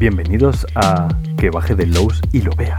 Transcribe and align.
Bienvenidos 0.00 0.66
a 0.76 1.08
Que 1.36 1.50
baje 1.50 1.74
del 1.74 1.92
Lowe's 1.92 2.22
y 2.32 2.40
lo 2.40 2.52
vea. 2.52 2.78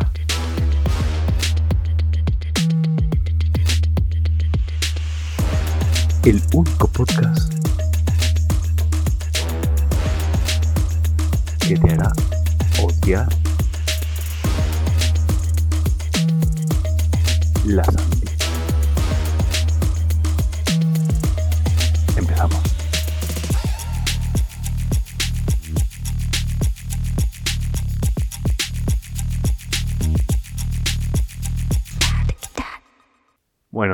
El 6.25 6.41
único 6.51 6.87
podcast 6.87 7.53
que 11.59 11.77
te 11.77 11.93
hará 11.93 12.11
odiar 12.81 13.29
la 17.65 17.83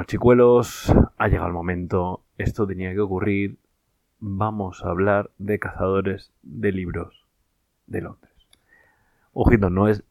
chicuelos, 0.07 0.91
ha 1.17 1.27
llegado 1.27 1.47
el 1.47 1.53
momento. 1.53 2.23
Esto 2.37 2.65
tenía 2.65 2.93
que 2.93 2.99
ocurrir. 2.99 3.57
Vamos 4.19 4.83
a 4.83 4.89
hablar 4.89 5.29
de 5.37 5.59
cazadores 5.59 6.31
de 6.41 6.71
libros 6.71 7.25
de 7.85 8.01
Londres. 8.01 8.33
Ojito, 9.33 9.69
no 9.69 9.87
es 9.87 10.03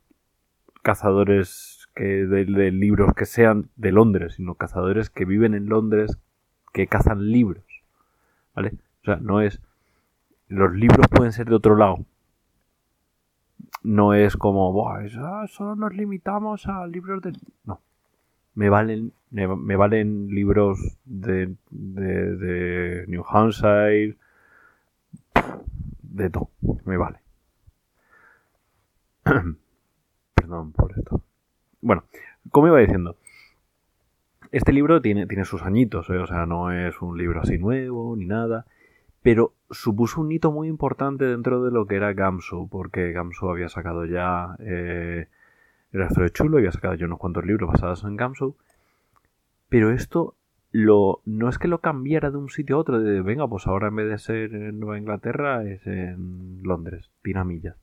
cazadores 0.83 1.89
que 1.97 2.05
de, 2.05 2.71
libros 2.71 3.15
que 3.15 3.25
sean 3.27 3.71
de 3.75 3.91
Londres, 3.91 4.35
sino 4.35 4.55
cazadores 4.55 5.11
que 5.11 5.25
viven 5.25 5.55
en 5.55 5.67
Londres 5.67 6.19
que 6.73 6.87
cazan 6.87 7.31
libros. 7.33 7.65
¿Vale? 8.55 8.75
O 9.03 9.05
sea, 9.07 9.17
no 9.17 9.41
es. 9.41 9.61
Los 10.49 10.73
libros 10.75 11.07
pueden 11.11 11.33
ser 11.33 11.49
de 11.49 11.57
otro 11.57 11.75
lado. 11.75 12.05
No 13.83 14.15
es 14.15 14.37
como, 14.37 14.73
"Buah, 14.73 15.05
es- 15.05 15.17
ah, 15.17 15.47
solo 15.49 15.75
nos 15.75 15.95
limitamos 15.95 16.67
a 16.67 16.87
libros 16.87 17.23
de. 17.23 17.33
No. 17.65 17.81
Me 18.55 18.69
valen, 18.71 19.13
me, 19.37 19.77
valen 19.77 20.29
libros 20.29 20.79
de, 21.05 21.55
de, 21.71 23.05
New 23.07 23.23
Hampshire. 23.29 24.17
De 26.03 26.31
todo. 26.31 26.49
Me 26.87 26.97
vale. 26.97 27.19
Perdón 30.35 30.73
por 30.73 30.93
esto. 30.97 31.21
Bueno, 31.83 32.05
como 32.51 32.69
iba 32.69 32.79
diciendo, 32.79 33.17
este 34.53 34.73
libro 34.73 35.03
tiene, 35.03 35.27
tiene 35.27 35.45
sus 35.45 35.63
añitos, 35.63 36.09
¿eh? 36.09 36.17
o 36.17 36.27
sea, 36.27 36.47
no 36.47 36.73
es 36.73 37.03
un 37.03 37.19
libro 37.19 37.41
así 37.43 37.59
nuevo 37.59 38.17
ni 38.17 38.25
nada, 38.25 38.65
pero 39.23 39.53
supuso 39.71 40.23
un 40.23 40.33
hito 40.33 40.51
muy 40.51 40.69
importante 40.69 41.27
dentro 41.27 41.63
de 41.63 41.71
lo 41.71 41.87
que 41.87 41.97
era 41.97 42.15
Gamsu, 42.15 42.69
porque 42.71 43.13
Gamsu 43.13 43.51
había 43.51 43.69
sacado 43.69 44.07
ya 44.07 44.57
eh, 44.61 45.27
el 45.93 46.01
rastro 46.01 46.23
de 46.25 46.31
chulo, 46.31 46.59
había 46.59 46.73
sacado 46.73 46.95
ya 46.95 47.07
unos 47.07 47.19
cuantos 47.19 47.45
libros 47.45 47.71
basados 47.71 48.05
en 48.05 48.17
Gamsu, 48.17 48.57
pero 49.77 49.91
esto 49.91 50.35
lo, 50.73 51.21
no 51.27 51.51
es 51.51 51.59
que 51.59 51.69
lo 51.69 51.83
cambiara 51.83 52.31
de 52.31 52.39
un 52.39 52.49
sitio 52.49 52.77
a 52.77 52.79
otro, 52.79 52.99
de 52.99 53.21
venga, 53.21 53.47
pues 53.47 53.67
ahora 53.67 53.89
en 53.89 53.97
vez 53.97 54.09
de 54.09 54.17
ser 54.17 54.55
en 54.55 54.81
Nueva 54.81 54.97
Inglaterra 54.97 55.63
es 55.65 55.87
en 55.87 56.63
Londres, 56.63 57.11
tiramillas, 57.23 57.77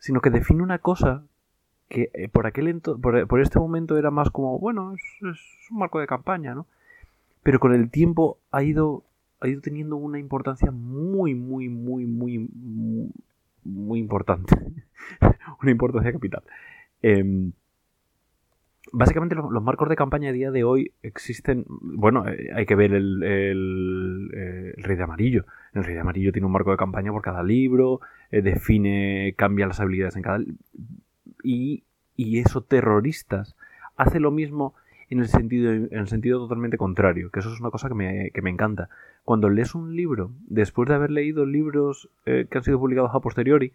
sino 0.00 0.20
que 0.20 0.30
define 0.30 0.62
una 0.62 0.78
cosa 0.78 1.22
que 1.88 2.10
eh, 2.14 2.28
por 2.28 2.46
aquel 2.46 2.68
ento- 2.68 3.00
por, 3.00 3.26
por 3.28 3.40
este 3.40 3.58
momento 3.60 3.98
era 3.98 4.10
más 4.10 4.30
como, 4.30 4.58
bueno, 4.58 4.94
es, 4.94 5.02
es 5.22 5.40
un 5.70 5.78
marco 5.78 6.00
de 6.00 6.06
campaña, 6.08 6.54
¿no? 6.54 6.66
Pero 7.42 7.60
con 7.60 7.74
el 7.74 7.90
tiempo 7.90 8.38
ha 8.50 8.62
ido, 8.64 9.04
ha 9.40 9.48
ido 9.48 9.60
teniendo 9.62 9.96
una 9.96 10.18
importancia 10.18 10.70
muy, 10.72 11.34
muy, 11.34 11.68
muy, 11.68 12.06
muy, 12.06 12.38
muy, 12.38 13.10
muy 13.64 13.98
importante. 14.00 14.56
una 15.62 15.70
importancia 15.70 16.12
capital. 16.12 16.42
Em, 17.02 17.52
básicamente 18.92 19.34
los, 19.34 19.62
marcos 19.62 19.88
de 19.88 19.96
campaña 19.96 20.30
a 20.30 20.32
día 20.32 20.50
de 20.50 20.64
hoy 20.64 20.92
existen, 21.02 21.64
bueno, 21.68 22.28
eh, 22.28 22.50
hay 22.54 22.66
que 22.66 22.74
ver 22.74 22.92
eh, 22.94 23.50
el 23.50 24.74
Rey 24.76 24.96
de 24.96 25.02
Amarillo. 25.02 25.44
El 25.74 25.84
Rey 25.84 25.94
de 25.94 26.00
Amarillo 26.00 26.32
tiene 26.32 26.46
un 26.46 26.52
marco 26.52 26.70
de 26.70 26.76
campaña 26.76 27.12
por 27.12 27.22
cada 27.22 27.42
libro, 27.42 28.00
eh, 28.30 28.42
define, 28.42 29.34
cambia 29.36 29.66
las 29.66 29.80
habilidades 29.80 30.16
en 30.16 30.22
cada 30.22 30.40
y, 31.42 31.84
y 32.16 32.38
eso 32.38 32.62
terroristas 32.62 33.56
hace 33.96 34.20
lo 34.20 34.30
mismo 34.30 34.74
en 35.08 35.20
el 35.20 35.28
sentido 35.28 35.72
en 35.72 35.88
el 35.90 36.06
sentido 36.06 36.38
totalmente 36.38 36.76
contrario 36.76 37.30
que 37.30 37.40
eso 37.40 37.52
es 37.52 37.60
una 37.60 37.70
cosa 37.70 37.88
que 37.88 37.94
me, 37.94 38.30
que 38.30 38.42
me 38.42 38.50
encanta 38.50 38.88
cuando 39.24 39.48
lees 39.48 39.74
un 39.74 39.96
libro 39.96 40.30
después 40.46 40.88
de 40.88 40.94
haber 40.94 41.10
leído 41.10 41.46
libros 41.46 42.08
que 42.24 42.48
han 42.52 42.62
sido 42.62 42.78
publicados 42.78 43.10
a 43.14 43.20
posteriori 43.20 43.72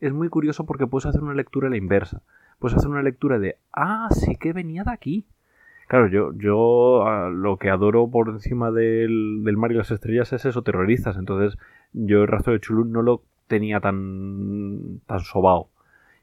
es 0.00 0.12
muy 0.12 0.28
curioso 0.28 0.66
porque 0.66 0.86
puedes 0.86 1.06
hacer 1.06 1.22
una 1.22 1.34
lectura 1.34 1.68
a 1.68 1.70
la 1.70 1.76
inversa 1.76 2.20
puedes 2.58 2.76
hacer 2.76 2.90
una 2.90 3.02
lectura 3.02 3.38
de 3.38 3.56
ah 3.72 4.08
sí 4.10 4.36
que 4.36 4.52
venía 4.52 4.84
de 4.84 4.92
aquí 4.92 5.26
Claro, 5.88 6.08
yo, 6.08 6.32
yo 6.34 7.06
ah, 7.06 7.30
lo 7.30 7.58
que 7.58 7.70
adoro 7.70 8.10
por 8.10 8.28
encima 8.28 8.72
del, 8.72 9.42
del 9.44 9.56
mar 9.56 9.70
y 9.70 9.76
las 9.76 9.92
estrellas 9.92 10.32
es 10.32 10.44
eso, 10.44 10.62
terroristas. 10.62 11.16
Entonces, 11.16 11.56
yo 11.92 12.22
el 12.22 12.28
rastro 12.28 12.54
de 12.54 12.60
Chulun 12.60 12.90
no 12.90 13.02
lo 13.02 13.22
tenía 13.46 13.80
tan, 13.80 15.00
tan 15.06 15.20
sobao. 15.20 15.70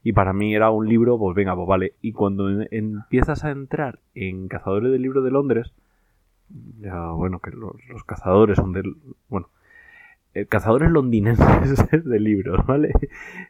Y 0.02 0.12
para 0.12 0.34
mí 0.34 0.54
era 0.54 0.70
un 0.70 0.86
libro, 0.86 1.18
pues 1.18 1.34
venga, 1.34 1.56
pues 1.56 1.66
vale. 1.66 1.94
Y 2.02 2.12
cuando 2.12 2.50
empiezas 2.70 3.44
a 3.44 3.50
entrar 3.50 4.00
en 4.14 4.48
Cazadores 4.48 4.92
del 4.92 5.00
Libro 5.00 5.22
de 5.22 5.30
Londres, 5.30 5.72
ya 6.80 7.10
bueno, 7.12 7.40
que 7.40 7.50
los, 7.50 8.04
cazadores 8.04 8.58
son 8.58 8.72
del. 8.72 8.96
Bueno, 9.30 9.48
eh, 10.34 10.44
cazadores 10.44 10.90
londinenses 10.90 11.88
de 12.04 12.20
libros, 12.20 12.66
¿vale? 12.66 12.92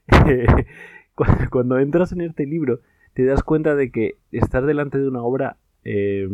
Cu- 1.15 1.25
cuando 1.51 1.79
entras 1.79 2.13
en 2.13 2.21
este 2.21 2.47
libro, 2.47 2.81
te 3.15 3.25
das 3.25 3.43
cuenta 3.43 3.75
de 3.75 3.91
que 3.91 4.17
estás 4.33 4.65
delante 4.67 4.99
de 4.99 5.09
una 5.09 5.23
obra 5.23 5.57
eh, 5.85 6.29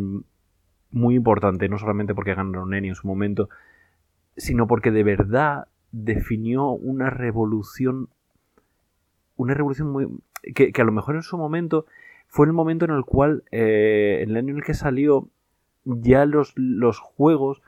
muy 0.91 1.15
importante, 1.15 1.69
no 1.69 1.79
solamente 1.79 2.15
porque 2.15 2.35
ganaron 2.35 2.71
Neni 2.71 2.89
en 2.89 2.95
su 2.95 3.07
momento, 3.07 3.49
sino 4.37 4.67
porque 4.67 4.91
de 4.91 5.05
verdad 5.05 5.69
definió 5.93 6.71
una 6.71 7.11
revolución 7.11 8.09
una 9.37 9.55
revolución 9.55 9.91
muy 9.91 10.07
que, 10.55 10.73
que 10.73 10.83
a 10.83 10.85
lo 10.85 10.93
mejor 10.93 11.17
en 11.17 11.23
su 11.23 11.37
momento 11.39 11.87
fue 12.29 12.47
el 12.47 12.53
momento 12.53 12.85
en 12.85 12.93
el 12.93 13.05
cual 13.05 13.43
eh, 13.51 14.21
en 14.23 14.31
el 14.31 14.37
año 14.37 14.51
en 14.51 14.59
el 14.59 14.65
que 14.65 14.75
salió 14.75 15.29
ya 15.85 16.27
los, 16.27 16.53
los 16.57 16.99
juegos 16.99 17.63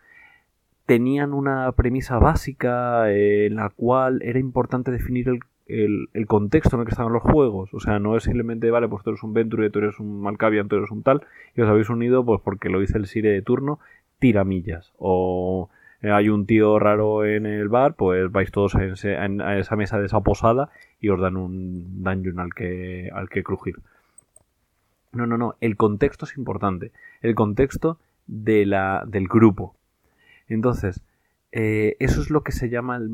tenían 0.86 1.32
una 1.32 1.72
premisa 1.72 2.18
básica 2.18 3.10
eh, 3.10 3.46
en 3.46 3.56
la 3.56 3.70
cual 3.70 4.20
era 4.22 4.38
importante 4.38 4.90
definir 4.90 5.28
el, 5.28 5.40
el- 5.66 6.08
contexto 6.26 6.76
en 6.76 6.80
el 6.80 6.86
que 6.86 6.92
estaban 6.92 7.12
los 7.12 7.22
juegos. 7.22 7.72
O 7.74 7.80
sea, 7.80 7.98
no 7.98 8.16
es 8.16 8.24
simplemente, 8.24 8.70
vale, 8.70 8.88
pues 8.88 9.02
tú 9.04 9.10
eres 9.10 9.22
un 9.22 9.34
Venture, 9.34 9.70
tú 9.70 9.78
eres 9.80 9.98
un 9.98 10.22
Malkavian, 10.22 10.68
tú 10.68 10.76
eres 10.76 10.90
un 10.90 11.02
tal, 11.02 11.22
y 11.56 11.60
os 11.60 11.68
habéis 11.68 11.88
unido 11.90 12.24
pues 12.24 12.40
porque 12.42 12.68
lo 12.68 12.80
dice 12.80 12.98
el 12.98 13.06
Sire 13.06 13.30
de 13.30 13.42
turno, 13.42 13.78
tiramillas. 14.18 14.92
O 14.98 15.70
eh, 16.02 16.10
hay 16.10 16.28
un 16.28 16.46
tío 16.46 16.78
raro 16.78 17.24
en 17.24 17.46
el 17.46 17.68
bar, 17.68 17.94
pues 17.94 18.30
vais 18.30 18.50
todos 18.50 18.74
a, 18.74 18.84
esa 18.84 19.76
mesa 19.76 19.98
de 19.98 20.06
esa 20.06 20.20
posada 20.20 20.70
y 21.00 21.08
os 21.08 21.20
dan 21.20 21.36
un 21.36 22.02
dungeon 22.02 22.40
al 22.40 22.54
que, 22.54 23.10
al 23.12 23.28
que 23.28 23.42
crujir. 23.42 23.76
No, 25.12 25.26
no, 25.26 25.36
no. 25.36 25.56
El 25.60 25.76
contexto 25.76 26.24
es 26.24 26.36
importante. 26.38 26.90
El 27.20 27.34
contexto 27.34 27.98
de 28.26 28.64
la, 28.66 29.04
del 29.06 29.28
grupo. 29.28 29.74
Entonces, 30.48 31.02
eh, 31.52 31.96
eso 32.00 32.20
es 32.20 32.30
lo 32.30 32.42
que 32.42 32.52
se 32.52 32.70
llama 32.70 32.96
el, 32.96 33.10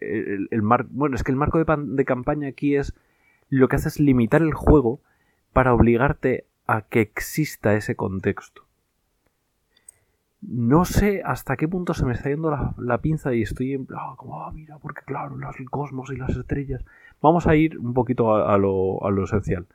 el, 0.00 0.48
el 0.50 0.62
mar- 0.62 0.86
Bueno, 0.90 1.16
es 1.16 1.22
que 1.22 1.32
el 1.32 1.36
marco 1.36 1.58
de, 1.58 1.64
pan- 1.64 1.96
de 1.96 2.04
campaña 2.04 2.48
aquí 2.48 2.76
es 2.76 2.94
lo 3.48 3.68
que 3.68 3.76
hace 3.76 3.88
es 3.88 4.00
limitar 4.00 4.42
el 4.42 4.54
juego 4.54 5.00
para 5.52 5.72
obligarte 5.72 6.44
a 6.66 6.82
que 6.82 7.00
exista 7.00 7.74
ese 7.74 7.94
contexto. 7.94 8.62
No 10.42 10.84
sé 10.84 11.22
hasta 11.24 11.56
qué 11.56 11.66
punto 11.66 11.94
se 11.94 12.04
me 12.04 12.12
está 12.12 12.28
yendo 12.28 12.50
la, 12.78 12.98
pinza 12.98 13.34
y 13.34 13.42
estoy 13.42 13.72
en 13.72 13.86
plan, 13.86 14.00
ah, 14.02 14.14
como, 14.16 14.42
ah, 14.42 14.52
mira, 14.52 14.78
porque 14.78 15.02
claro, 15.04 15.36
el 15.58 15.70
cosmos 15.70 16.10
y 16.12 16.16
las 16.16 16.36
estrellas. 16.36 16.84
Vamos 17.22 17.46
a 17.46 17.56
ir 17.56 17.78
un 17.78 17.94
poquito 17.94 18.34
a, 18.34 18.56
lo, 18.58 19.04
a 19.04 19.10
lo 19.10 19.24
esencial. 19.24 19.66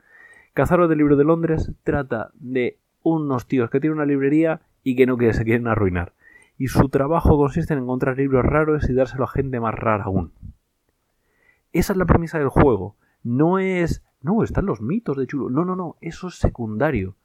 Cazadores 0.54 0.88
del 0.88 0.98
Libro 0.98 1.16
de 1.16 1.24
Londres 1.24 1.72
trata 1.82 2.30
de 2.34 2.78
unos 3.02 3.46
tíos 3.46 3.70
que 3.70 3.80
tienen 3.80 3.98
una 3.98 4.06
librería 4.06 4.60
y 4.84 4.96
que 4.96 5.06
no 5.06 5.16
se 5.18 5.44
quieren 5.44 5.66
arruinar. 5.66 6.12
Y 6.58 6.68
su 6.68 6.88
trabajo 6.88 7.36
consiste 7.36 7.74
en 7.74 7.80
encontrar 7.80 8.16
libros 8.16 8.44
raros 8.44 8.88
y 8.88 8.94
dárselo 8.94 9.24
a 9.24 9.28
gente 9.28 9.58
más 9.60 9.74
rara 9.74 10.04
aún. 10.04 10.32
Esa 11.72 11.92
es 11.92 11.96
la 11.96 12.06
premisa 12.06 12.38
del 12.38 12.48
juego. 12.48 12.96
No 13.22 13.58
es. 13.58 14.02
No, 14.20 14.44
están 14.44 14.66
los 14.66 14.80
mitos 14.80 15.16
de 15.16 15.26
chulo. 15.26 15.50
No, 15.50 15.64
no, 15.64 15.74
no. 15.74 15.96
Eso 16.00 16.28
es 16.28 16.36
secundario. 16.36 17.16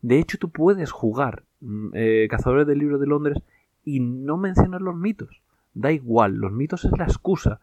De 0.00 0.18
hecho, 0.18 0.38
tú 0.38 0.50
puedes 0.50 0.92
jugar 0.92 1.44
mm, 1.60 1.88
eh, 1.94 2.28
Cazadores 2.30 2.66
del 2.66 2.78
Libro 2.78 2.98
de 2.98 3.06
Londres 3.06 3.38
y 3.84 4.00
no 4.00 4.36
mencionar 4.36 4.80
los 4.80 4.94
mitos. 4.94 5.42
Da 5.74 5.92
igual, 5.92 6.34
los 6.34 6.52
mitos 6.52 6.84
es 6.84 6.92
la 6.96 7.04
excusa. 7.04 7.60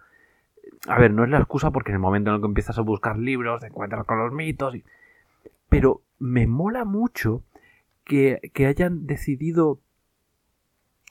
A 0.88 1.00
ver, 1.00 1.12
no 1.12 1.24
es 1.24 1.30
la 1.30 1.38
excusa 1.38 1.72
porque 1.72 1.92
en 1.92 1.96
el 1.96 2.02
momento 2.02 2.30
en 2.30 2.36
el 2.36 2.42
que 2.42 2.48
empiezas 2.48 2.78
a 2.78 2.82
buscar 2.82 3.18
libros 3.18 3.62
te 3.62 3.68
encuentras 3.68 4.06
con 4.06 4.20
los 4.20 4.34
mitos. 4.34 4.76
Pero 5.70 6.02
me 6.20 6.48
mola 6.48 6.86
mucho 6.86 7.44
que, 8.04 8.52
que 8.54 8.68
hayan 8.68 9.08
decidido, 9.08 9.80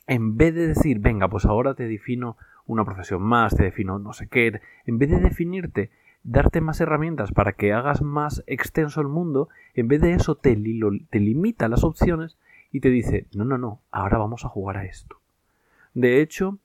en 0.07 0.37
vez 0.37 0.55
de 0.55 0.69
decir, 0.69 0.99
venga, 0.99 1.29
pues 1.29 1.45
ahora 1.45 1.75
te 1.75 1.87
defino 1.89 2.37
una 2.67 2.85
profesión 2.85 3.23
más, 3.23 3.57
te 3.57 3.65
defino 3.65 3.99
no 3.99 4.13
sé 4.13 4.29
qué. 4.29 4.61
En 4.87 4.99
vez 4.99 5.11
de 5.11 5.21
definirte, 5.21 5.91
darte 6.23 6.61
más 6.61 6.81
herramientas 6.81 7.33
para 7.33 7.53
que 7.53 7.73
hagas 7.73 8.03
más 8.03 8.43
extenso 8.47 9.01
el 9.01 9.09
mundo, 9.09 9.49
en 9.75 9.89
vez 9.89 10.01
de 10.01 10.13
eso 10.15 10.35
te, 10.35 10.57
te 11.11 11.21
limita 11.21 11.69
las 11.69 11.85
opciones 11.85 12.39
y 12.73 12.81
te 12.81 12.91
dice, 12.91 13.27
no, 13.35 13.45
no, 13.45 13.59
no, 13.59 13.81
ahora 13.91 14.19
vamos 14.19 14.45
a 14.45 14.49
jugar 14.49 14.79
a 14.79 14.85
esto. 14.85 15.21
De 15.93 16.21
hecho, 16.21 16.59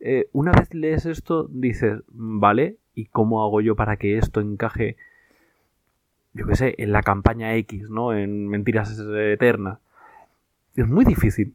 eh, 0.00 0.28
una 0.32 0.52
vez 0.52 0.72
lees 0.72 1.06
esto, 1.06 1.48
dices, 1.50 2.02
vale, 2.08 2.76
¿y 2.94 3.06
cómo 3.06 3.42
hago 3.42 3.60
yo 3.60 3.74
para 3.74 3.96
que 3.96 4.18
esto 4.18 4.40
encaje, 4.40 4.96
yo 6.34 6.46
qué 6.46 6.54
sé, 6.54 6.74
en 6.78 6.92
la 6.92 7.02
campaña 7.02 7.54
X, 7.56 7.90
¿no? 7.90 8.12
En 8.12 8.46
Mentiras 8.46 8.96
Eternas. 8.98 9.80
Es 10.76 10.86
muy 10.86 11.04
difícil. 11.04 11.54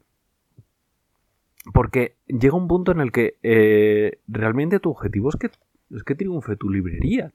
Porque 1.71 2.15
llega 2.27 2.56
un 2.56 2.68
punto 2.68 2.92
en 2.92 3.00
el 3.00 3.12
que 3.12 3.38
eh, 3.42 4.19
realmente 4.27 4.80
tu 4.80 4.89
objetivo 4.89 5.30
es 5.30 5.36
que, 5.38 5.50
es 5.95 6.04
que 6.04 6.15
triunfe 6.15 6.57
tu 6.57 6.69
librería, 6.69 7.31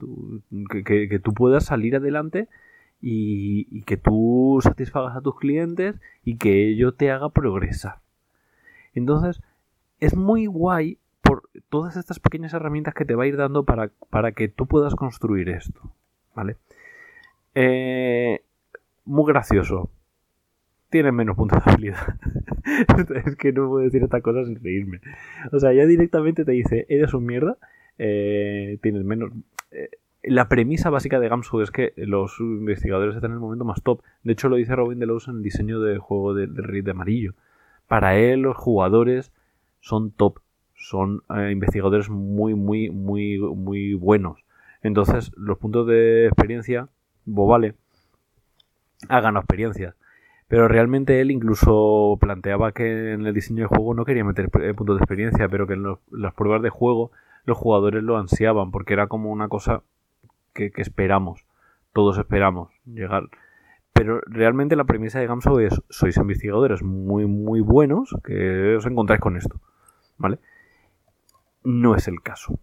que, 0.85 1.21
tú 1.23 1.33
puedas 1.33 1.65
salir 1.65 1.97
adelante 1.97 2.49
y, 3.01 3.67
y, 3.71 3.83
que 3.83 3.97
tú 3.97 4.59
satisfagas 4.63 5.17
a 5.17 5.23
tus 5.23 5.39
clientes 5.39 5.97
y 6.25 6.37
que 6.37 6.69
ello 6.69 6.93
te 6.93 7.11
haga 7.11 7.31
progresar. 7.31 8.01
Entonces, 8.95 9.41
es 10.01 10.15
muy 10.15 10.47
guay 10.47 10.99
por 11.23 11.49
todas 11.69 11.97
estas 11.97 12.21
pequeñas 12.21 12.55
herramientas 12.55 12.95
que 12.95 13.05
te 13.05 13.15
va 13.15 13.25
a 13.25 13.27
ir 13.27 13.37
dando 13.37 13.65
para, 13.65 13.91
para 14.11 14.33
que 14.33 14.49
tú 14.49 14.67
puedas 14.67 14.95
construir 14.95 15.49
esto. 15.49 15.81
¿Vale? 16.35 16.57
Eh, 17.55 18.43
muy 19.05 19.27
gracioso. 19.27 19.91
Tiene 20.91 21.13
menos 21.13 21.37
puntos 21.37 21.63
de 21.65 21.71
habilidad. 21.71 22.17
es 23.27 23.37
que 23.37 23.53
no 23.53 23.69
puedo 23.69 23.85
decir 23.85 24.03
esta 24.03 24.21
cosa 24.21 24.45
sin 24.45 24.63
reírme. 24.63 25.01
O 25.53 25.61
sea, 25.61 25.73
ya 25.73 25.85
directamente 25.85 26.45
te 26.45 26.53
dice, 26.53 26.87
eres 26.89 27.13
un 27.15 27.27
mierda, 27.27 27.59
eh, 27.99 28.79
tienes 28.83 29.05
menos... 29.05 29.31
Eh, 29.71 29.91
la 30.23 30.49
premisa 30.49 30.91
básica 30.91 31.21
de 31.21 31.29
Gamsu 31.29 31.61
es 31.61 31.71
que 31.71 31.93
los 31.97 32.41
investigadores 32.41 33.15
están 33.15 33.31
en 33.31 33.37
el 33.37 33.41
momento 33.41 33.65
más 33.65 33.83
top. 33.83 34.03
De 34.25 34.33
hecho, 34.33 34.49
lo 34.49 34.57
dice 34.57 34.75
Robin 34.75 34.99
Delos 34.99 35.29
en 35.29 35.37
el 35.37 35.43
diseño 35.43 35.81
del 35.81 35.99
juego 35.99 36.35
del 36.35 36.55
de 36.55 36.63
Rey 36.63 36.81
de 36.81 36.91
Amarillo. 36.91 37.35
Para 37.87 38.19
él, 38.19 38.41
los 38.41 38.57
jugadores 38.57 39.33
son 39.81 40.11
top, 40.11 40.41
son 40.75 41.23
eh, 41.35 41.51
investigadores 41.53 42.11
muy, 42.11 42.55
muy, 42.55 42.91
muy, 42.91 43.39
muy 43.39 43.95
buenos. 43.95 44.45
Entonces, 44.83 45.33
los 45.37 45.59
puntos 45.59 45.87
de 45.87 46.27
experiencia, 46.27 46.89
vale, 47.25 47.75
hagan 49.09 49.37
experiencias. 49.37 49.95
Pero 50.49 50.67
realmente 50.67 51.21
él 51.21 51.31
incluso 51.31 52.17
planteaba 52.21 52.73
que 52.73 53.13
en 53.13 53.27
el 53.27 53.35
diseño 53.35 53.61
del 53.61 53.69
juego 53.69 53.95
no 53.95 54.05
quería 54.05 54.25
meter 54.25 54.51
eh, 54.63 54.75
puntos 54.75 54.97
de 54.97 55.03
experiencia, 55.03 55.49
pero 55.49 55.67
que 55.67 55.75
en 55.75 55.85
las 56.11 56.35
pruebas 56.35 56.63
de 56.63 56.71
juego 56.71 57.13
los 57.45 57.59
jugadores 57.59 58.03
lo 58.03 58.17
ansiaban, 58.17 58.71
porque 58.71 58.95
era 58.95 59.07
como 59.07 59.31
una 59.31 59.49
cosa 59.49 59.83
que, 60.55 60.71
que 60.71 60.83
esperamos, 60.83 61.47
todos 61.93 62.19
esperamos 62.19 62.71
llegar. 62.87 63.25
Pero 63.93 64.21
realmente 64.27 64.77
la 64.77 64.85
premisa 64.85 65.19
de 65.19 65.27
Gamso 65.27 65.59
es, 65.61 65.83
sois 65.91 66.17
investigadores 66.17 66.83
muy, 66.83 67.27
muy 67.27 67.61
buenos 67.61 68.15
que 68.23 68.77
os 68.77 68.87
encontráis 68.87 69.21
con 69.21 69.37
esto. 69.37 69.61
¿Vale? 70.17 70.39
No 71.65 71.95
es 71.95 72.07
el 72.07 72.23
caso. 72.23 72.59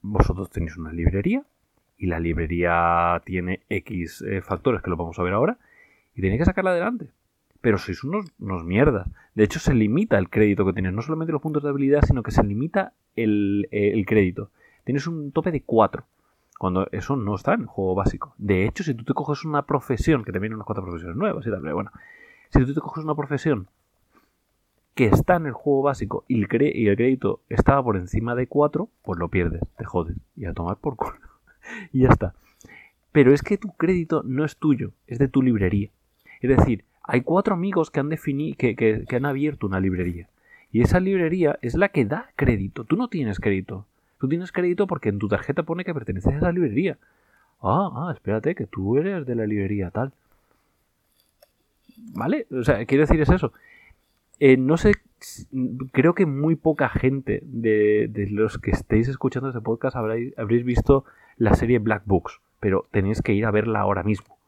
Vosotros 0.00 0.48
tenéis 0.50 0.76
una 0.78 0.92
librería 0.92 1.44
y 1.98 2.06
la 2.06 2.18
librería 2.18 3.20
tiene 3.26 3.60
X 3.68 4.22
eh, 4.22 4.40
factores 4.40 4.80
que 4.80 4.88
lo 4.88 4.96
vamos 4.96 5.18
a 5.18 5.22
ver 5.22 5.34
ahora 5.34 5.58
y 6.14 6.22
tenéis 6.22 6.40
que 6.40 6.46
sacarla 6.46 6.70
adelante. 6.70 7.10
Pero 7.60 7.78
sois 7.78 8.02
unos, 8.04 8.26
unos 8.38 8.64
mierdas. 8.64 9.08
De 9.34 9.44
hecho, 9.44 9.58
se 9.58 9.74
limita 9.74 10.18
el 10.18 10.30
crédito 10.30 10.64
que 10.64 10.72
tienes. 10.72 10.92
No 10.92 11.02
solamente 11.02 11.32
los 11.32 11.42
puntos 11.42 11.62
de 11.62 11.68
habilidad, 11.68 12.02
sino 12.02 12.22
que 12.22 12.30
se 12.30 12.42
limita 12.42 12.94
el, 13.16 13.68
eh, 13.70 13.92
el 13.92 14.06
crédito. 14.06 14.50
Tienes 14.84 15.06
un 15.06 15.32
tope 15.32 15.52
de 15.52 15.62
4 15.62 16.04
cuando 16.60 16.86
eso 16.92 17.16
no 17.16 17.36
está 17.36 17.54
en 17.54 17.62
el 17.62 17.66
juego 17.66 17.94
básico. 17.94 18.34
De 18.36 18.66
hecho, 18.66 18.84
si 18.84 18.92
tú 18.92 19.04
te 19.04 19.14
coges 19.14 19.46
una 19.46 19.62
profesión, 19.62 20.24
que 20.24 20.32
vienen 20.32 20.56
unas 20.56 20.66
cuatro 20.66 20.84
profesiones 20.84 21.16
nuevas 21.16 21.46
y 21.46 21.50
tal, 21.50 21.62
pero 21.62 21.74
bueno, 21.74 21.90
si 22.50 22.64
tú 22.66 22.74
te 22.74 22.80
coges 22.82 23.02
una 23.02 23.14
profesión 23.14 23.66
que 24.94 25.06
está 25.06 25.36
en 25.36 25.46
el 25.46 25.52
juego 25.52 25.80
básico 25.80 26.26
y 26.28 26.38
el, 26.38 26.48
crédito 26.48 27.40
estaba 27.48 27.82
por 27.82 27.96
encima 27.96 28.34
de 28.34 28.46
4, 28.46 28.90
pues 29.00 29.18
lo 29.18 29.28
pierdes, 29.28 29.62
te 29.78 29.86
jodes 29.86 30.18
y 30.36 30.44
a 30.44 30.52
tomar 30.52 30.76
por 30.76 30.96
culo. 30.96 31.14
y 31.92 32.00
ya 32.00 32.10
está. 32.10 32.34
Pero 33.10 33.32
es 33.32 33.42
que 33.42 33.56
tu 33.56 33.72
crédito 33.72 34.22
no 34.22 34.44
es 34.44 34.58
tuyo, 34.58 34.92
es 35.06 35.18
de 35.18 35.28
tu 35.28 35.40
librería. 35.40 35.90
Es 36.42 36.54
decir, 36.54 36.84
hay 37.02 37.22
cuatro 37.22 37.54
amigos 37.54 37.90
que 37.90 38.00
han 38.00 38.08
definido, 38.08 38.56
que, 38.56 38.76
que 38.76 39.16
han 39.16 39.26
abierto 39.26 39.66
una 39.66 39.80
librería. 39.80 40.28
Y 40.72 40.82
esa 40.82 41.00
librería 41.00 41.58
es 41.62 41.74
la 41.74 41.88
que 41.88 42.04
da 42.04 42.30
crédito. 42.36 42.84
Tú 42.84 42.96
no 42.96 43.08
tienes 43.08 43.40
crédito. 43.40 43.86
Tú 44.18 44.28
tienes 44.28 44.52
crédito 44.52 44.86
porque 44.86 45.08
en 45.08 45.18
tu 45.18 45.28
tarjeta 45.28 45.62
pone 45.62 45.84
que 45.84 45.94
perteneces 45.94 46.34
a 46.34 46.36
esa 46.36 46.52
librería. 46.52 46.98
Ah, 47.62 47.90
ah, 47.94 48.12
espérate, 48.12 48.54
que 48.54 48.66
tú 48.66 48.96
eres 48.98 49.26
de 49.26 49.34
la 49.34 49.46
librería 49.46 49.90
tal. 49.90 50.12
¿Vale? 52.14 52.46
O 52.50 52.62
sea, 52.62 52.84
quiero 52.86 53.02
decir 53.02 53.20
es 53.20 53.30
eso. 53.30 53.52
Eh, 54.38 54.56
no 54.56 54.76
sé, 54.78 54.92
creo 55.92 56.14
que 56.14 56.24
muy 56.24 56.56
poca 56.56 56.88
gente 56.88 57.40
de, 57.44 58.28
los 58.30 58.58
que 58.58 58.70
estéis 58.70 59.08
escuchando 59.08 59.50
este 59.50 59.60
podcast 59.60 59.96
habréis, 59.96 60.64
visto 60.64 61.04
la 61.36 61.54
serie 61.54 61.78
Black 61.78 62.02
Books, 62.06 62.40
pero 62.58 62.86
tenéis 62.90 63.20
que 63.20 63.34
ir 63.34 63.44
a 63.44 63.50
verla 63.50 63.80
ahora 63.80 64.02
mismo. 64.02 64.38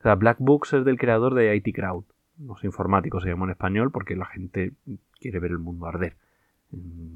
O 0.00 0.02
sea, 0.02 0.14
Black 0.14 0.38
Books 0.40 0.72
es 0.72 0.84
del 0.84 0.98
creador 0.98 1.34
de 1.34 1.54
IT 1.54 1.74
Crowd. 1.74 2.04
Los 2.38 2.64
informáticos 2.64 3.22
se 3.22 3.28
llaman 3.28 3.50
en 3.50 3.52
español 3.52 3.90
porque 3.90 4.16
la 4.16 4.24
gente 4.24 4.72
quiere 5.20 5.38
ver 5.40 5.50
el 5.50 5.58
mundo 5.58 5.86
arder. 5.86 6.16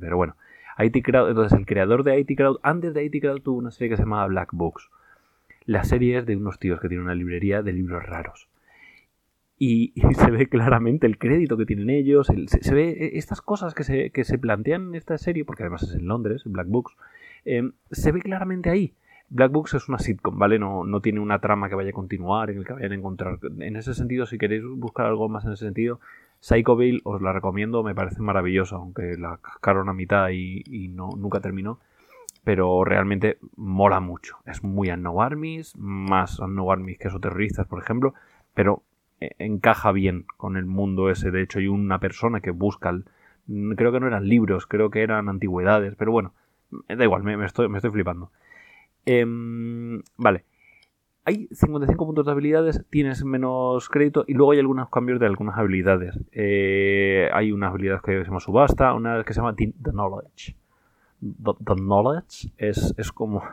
Pero 0.01 0.17
bueno, 0.19 0.37
IT 0.79 1.03
Crowd, 1.03 1.31
entonces 1.31 1.59
el 1.59 1.65
creador 1.65 2.05
de 2.05 2.21
IT 2.21 2.37
Crowd, 2.37 2.59
antes 2.63 2.93
de 2.93 3.05
IT 3.05 3.23
Crowd 3.23 3.41
tuvo 3.41 3.59
una 3.59 3.71
serie 3.71 3.91
que 3.91 3.97
se 3.97 4.03
llamaba 4.03 4.27
Black 4.27 4.51
Box. 4.53 4.91
La 5.65 5.85
serie 5.85 6.19
es 6.19 6.27
de 6.27 6.37
unos 6.37 6.59
tíos 6.59 6.79
que 6.79 6.89
tienen 6.89 7.07
una 7.07 7.15
librería 7.15 7.63
de 7.63 7.73
libros 7.73 8.05
raros. 8.05 8.49
Y, 9.59 9.95
se 10.17 10.31
ve 10.31 10.47
claramente 10.49 11.07
el 11.07 11.17
crédito 11.17 11.57
que 11.57 11.65
tienen 11.65 11.89
ellos, 11.89 12.27
se, 12.27 12.75
ve 12.75 12.91
e, 12.91 13.19
estas 13.19 13.41
cosas 13.41 13.75
que 13.75 13.85
se, 13.85 14.11
que 14.11 14.25
se, 14.25 14.37
plantean 14.37 14.89
en 14.89 14.95
esta 14.95 15.17
serie, 15.17 15.47
porque 15.47 15.63
además 15.63 15.85
es 15.85 15.95
en 15.95 16.07
Londres, 16.07 16.43
Black 16.45 16.67
Books, 16.69 16.95
em, 17.47 17.73
se 17.91 18.13
ve 18.13 18.21
claramente 18.21 18.69
ahí. 18.69 18.93
Black 19.31 19.53
Books 19.53 19.75
es 19.75 19.89
una 19.89 19.99
sitcom, 19.99 20.39
¿vale? 20.39 20.59
No, 20.59 20.85
no, 20.85 21.01
tiene 21.01 21.21
una 21.21 21.41
trama 21.41 21.69
que 21.69 21.75
vaya 21.75 21.91
a 21.91 21.95
continuar, 21.95 22.51
en 22.51 22.59
el 22.59 22.65
que 22.65 22.73
vayan 22.73 22.93
a 22.93 22.95
encontrar. 22.95 23.39
En 23.59 23.77
ese 23.77 23.95
sentido, 23.95 24.27
si 24.27 24.39
queréis 24.39 24.63
buscar 24.65 25.07
algo 25.07 25.29
más 25.29 25.45
en 25.45 25.53
ese 25.53 25.65
sentido, 25.65 26.01
Psychoville 26.41 27.01
os 27.05 27.23
la 27.23 27.33
recomiendo, 27.33 27.83
me 27.83 27.95
parece 27.95 28.21
maravillosa, 28.21 28.77
aunque 28.77 29.17
la 29.17 29.39
cascaron 29.39 29.89
a 29.89 29.95
mitad 29.95 30.29
y, 30.31 30.89
no, 30.89 31.11
nunca 31.17 31.41
terminó. 31.41 31.81
Pero 32.45 32.85
realmente 32.85 33.39
mola 33.57 34.01
mucho. 34.01 34.37
Es 34.45 34.63
muy 34.63 34.95
No 34.99 35.23
Armies, 35.23 35.75
más 35.79 36.39
No 36.41 36.71
Armies 36.71 36.99
que 36.99 37.09
terroristas, 37.09 37.67
por 37.67 37.83
ejemplo, 37.83 38.13
pero 38.53 38.83
eh, 39.21 39.31
encaja 39.39 39.91
bien 39.93 40.27
con 40.37 40.59
el 40.59 40.67
mundo 40.67 41.09
ese. 41.09 41.31
De 41.31 41.41
hecho, 41.41 41.61
hay 41.61 41.69
una 41.69 41.99
persona 41.99 42.41
que 42.41 42.51
busca, 42.51 42.93
creo 43.77 43.93
que 43.93 44.01
no 44.01 44.07
eran 44.07 44.29
libros, 44.29 44.67
creo 44.67 44.91
que 44.91 45.03
eran 45.03 45.31
antigüedades, 45.31 45.95
pero 45.97 46.13
bueno, 46.13 46.35
da 46.89 47.03
igual, 47.03 47.23
me, 47.23 47.43
estoy, 47.47 47.69
me 47.71 47.79
estoy 47.79 47.91
flipando. 47.91 48.31
Em, 49.07 50.03
vale 50.17 50.45
hay 51.25 51.49
55 51.53 52.07
puntos 52.07 52.27
de 52.27 52.33
habilidades, 52.33 52.85
tienes 52.91 53.25
menos 53.25 53.89
crédito 53.89 54.25
y 54.27 54.35
luego 54.35 54.53
hay 54.53 54.59
algunos 54.59 54.91
cambios 54.91 55.19
de 55.19 55.27
algunas 55.27 55.57
habilidades. 55.57 56.19
Eh, 56.33 57.31
hay 57.33 57.51
unas 57.51 57.71
habilidades 57.71 58.03
que 58.03 58.19
se 58.19 58.25
llama 58.25 58.41
subasta, 58.41 58.93
una 58.93 59.25
que 59.25 59.33
se 59.33 59.41
llama 59.41 59.55
The, 59.57 59.73
Knowledge. 59.91 60.55
The, 61.21 61.75
Knowledge 61.77 62.53
es, 62.59 62.95
es, 62.97 63.13
como... 63.13 63.43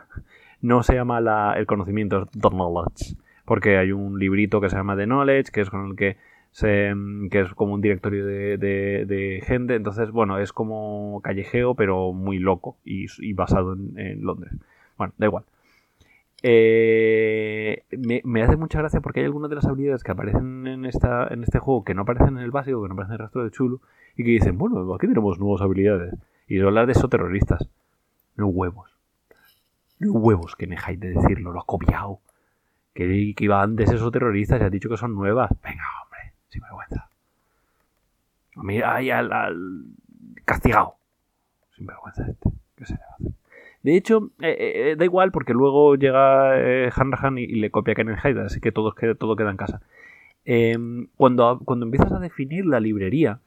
No 0.60 0.84
se 0.84 0.94
llama 0.94 1.20
la, 1.20 1.54
el 1.56 1.66
conocimiento, 1.66 2.22
es 2.22 2.30
The 2.40 2.50
Knowledge. 2.50 3.16
Porque 3.44 3.78
hay 3.78 3.90
un 3.90 4.16
librito 4.16 4.60
que 4.60 4.68
se 4.68 4.76
llama 4.76 4.94
The 4.94 5.06
Knowledge, 5.06 5.50
que 5.50 5.62
es 5.62 5.70
con 5.70 5.88
el 5.88 5.96
que 5.96 6.18
se, 6.52 6.94
que 7.32 7.40
es 7.40 7.52
como 7.54 7.74
un 7.74 7.80
directorio 7.80 8.24
de, 8.24 8.58
de, 8.58 9.42
gente. 9.44 9.74
Entonces, 9.74 10.12
bueno, 10.12 10.38
es 10.38 10.52
como 10.52 11.20
callejeo, 11.24 11.74
pero 11.74 12.12
muy 12.12 12.38
loco 12.38 12.76
y, 12.84 13.32
basado 13.32 13.72
en 13.72 14.22
Londres. 14.22 14.52
Bueno, 14.96 15.12
da 15.18 15.26
igual. 15.26 15.44
Eh, 16.44 17.84
me, 18.24 18.42
hace 18.42 18.56
mucha 18.56 18.78
gracia 18.78 19.00
porque 19.00 19.20
hay 19.20 19.26
algunas 19.26 19.48
de 19.48 19.56
las 19.56 19.64
habilidades 19.66 20.02
que 20.02 20.10
aparecen 20.10 20.66
en, 20.66 20.84
esta, 20.86 21.28
en 21.28 21.44
este 21.44 21.60
juego 21.60 21.84
que 21.84 21.94
no 21.94 22.02
aparecen 22.02 22.36
en 22.36 22.42
el 22.42 22.50
básico, 22.50 22.82
que 22.82 22.88
no 22.88 22.94
aparecen 22.94 23.14
en 23.14 23.20
el 23.20 23.26
resto 23.26 23.44
de 23.44 23.50
chulo, 23.50 23.80
y 24.16 24.24
que 24.24 24.30
dicen, 24.30 24.58
bueno, 24.58 24.92
aquí 24.94 25.06
tenemos 25.06 25.38
nuevas 25.38 25.62
habilidades. 25.62 26.14
Y 26.48 26.58
son 26.58 26.74
las 26.74 26.86
de 26.86 26.92
esos 26.92 27.08
terroristas. 27.08 27.68
No 28.36 28.48
huevos. 28.48 28.90
No 30.00 30.12
huevos 30.12 30.56
que 30.56 30.66
me 30.66 30.74
dejáis 30.74 30.98
de 30.98 31.10
decirlo, 31.10 31.52
lo 31.52 31.60
has 31.60 31.64
copiado. 31.64 32.20
Que, 32.92 33.34
que 33.36 33.44
iba 33.44 33.62
antes 33.62 33.90
esos 33.90 34.12
terroristas 34.12 34.60
y 34.60 34.64
has 34.64 34.70
dicho 34.70 34.88
que 34.88 34.96
son 34.96 35.14
nuevas. 35.14 35.50
Venga, 35.62 35.84
hombre, 36.02 36.34
sin 36.48 36.60
vergüenza. 36.60 37.08
Mira 38.56 38.96
ahí 38.96 39.10
al, 39.10 39.32
al 39.32 39.84
castigado. 40.44 40.96
Sin 41.74 41.86
vergüenza 41.86 42.26
este. 42.28 42.50
¿Qué 42.76 42.84
se 42.84 42.94
le 42.94 43.00
va 43.00 43.06
a 43.06 43.14
hacer? 43.14 43.41
De 43.82 43.96
hecho, 43.96 44.30
eh, 44.40 44.92
eh, 44.92 44.96
da 44.96 45.04
igual 45.04 45.32
porque 45.32 45.54
luego 45.54 45.96
llega 45.96 46.58
eh, 46.58 46.90
Hanrahan 46.94 47.38
y, 47.38 47.46
le 47.46 47.70
copia 47.70 47.92
a 47.92 47.94
Kenen 47.96 48.16
Hyde, 48.16 48.42
así 48.42 48.60
que 48.60 48.72
todo, 48.72 48.94
todo 49.18 49.36
queda 49.36 49.50
en 49.50 49.56
casa. 49.56 49.80
Em, 50.44 51.08
cuando, 51.16 51.60
cuando 51.64 51.86
empiezas 51.86 52.12
a 52.12 52.20
definir 52.20 52.64
la 52.66 52.80
librería, 52.80 53.40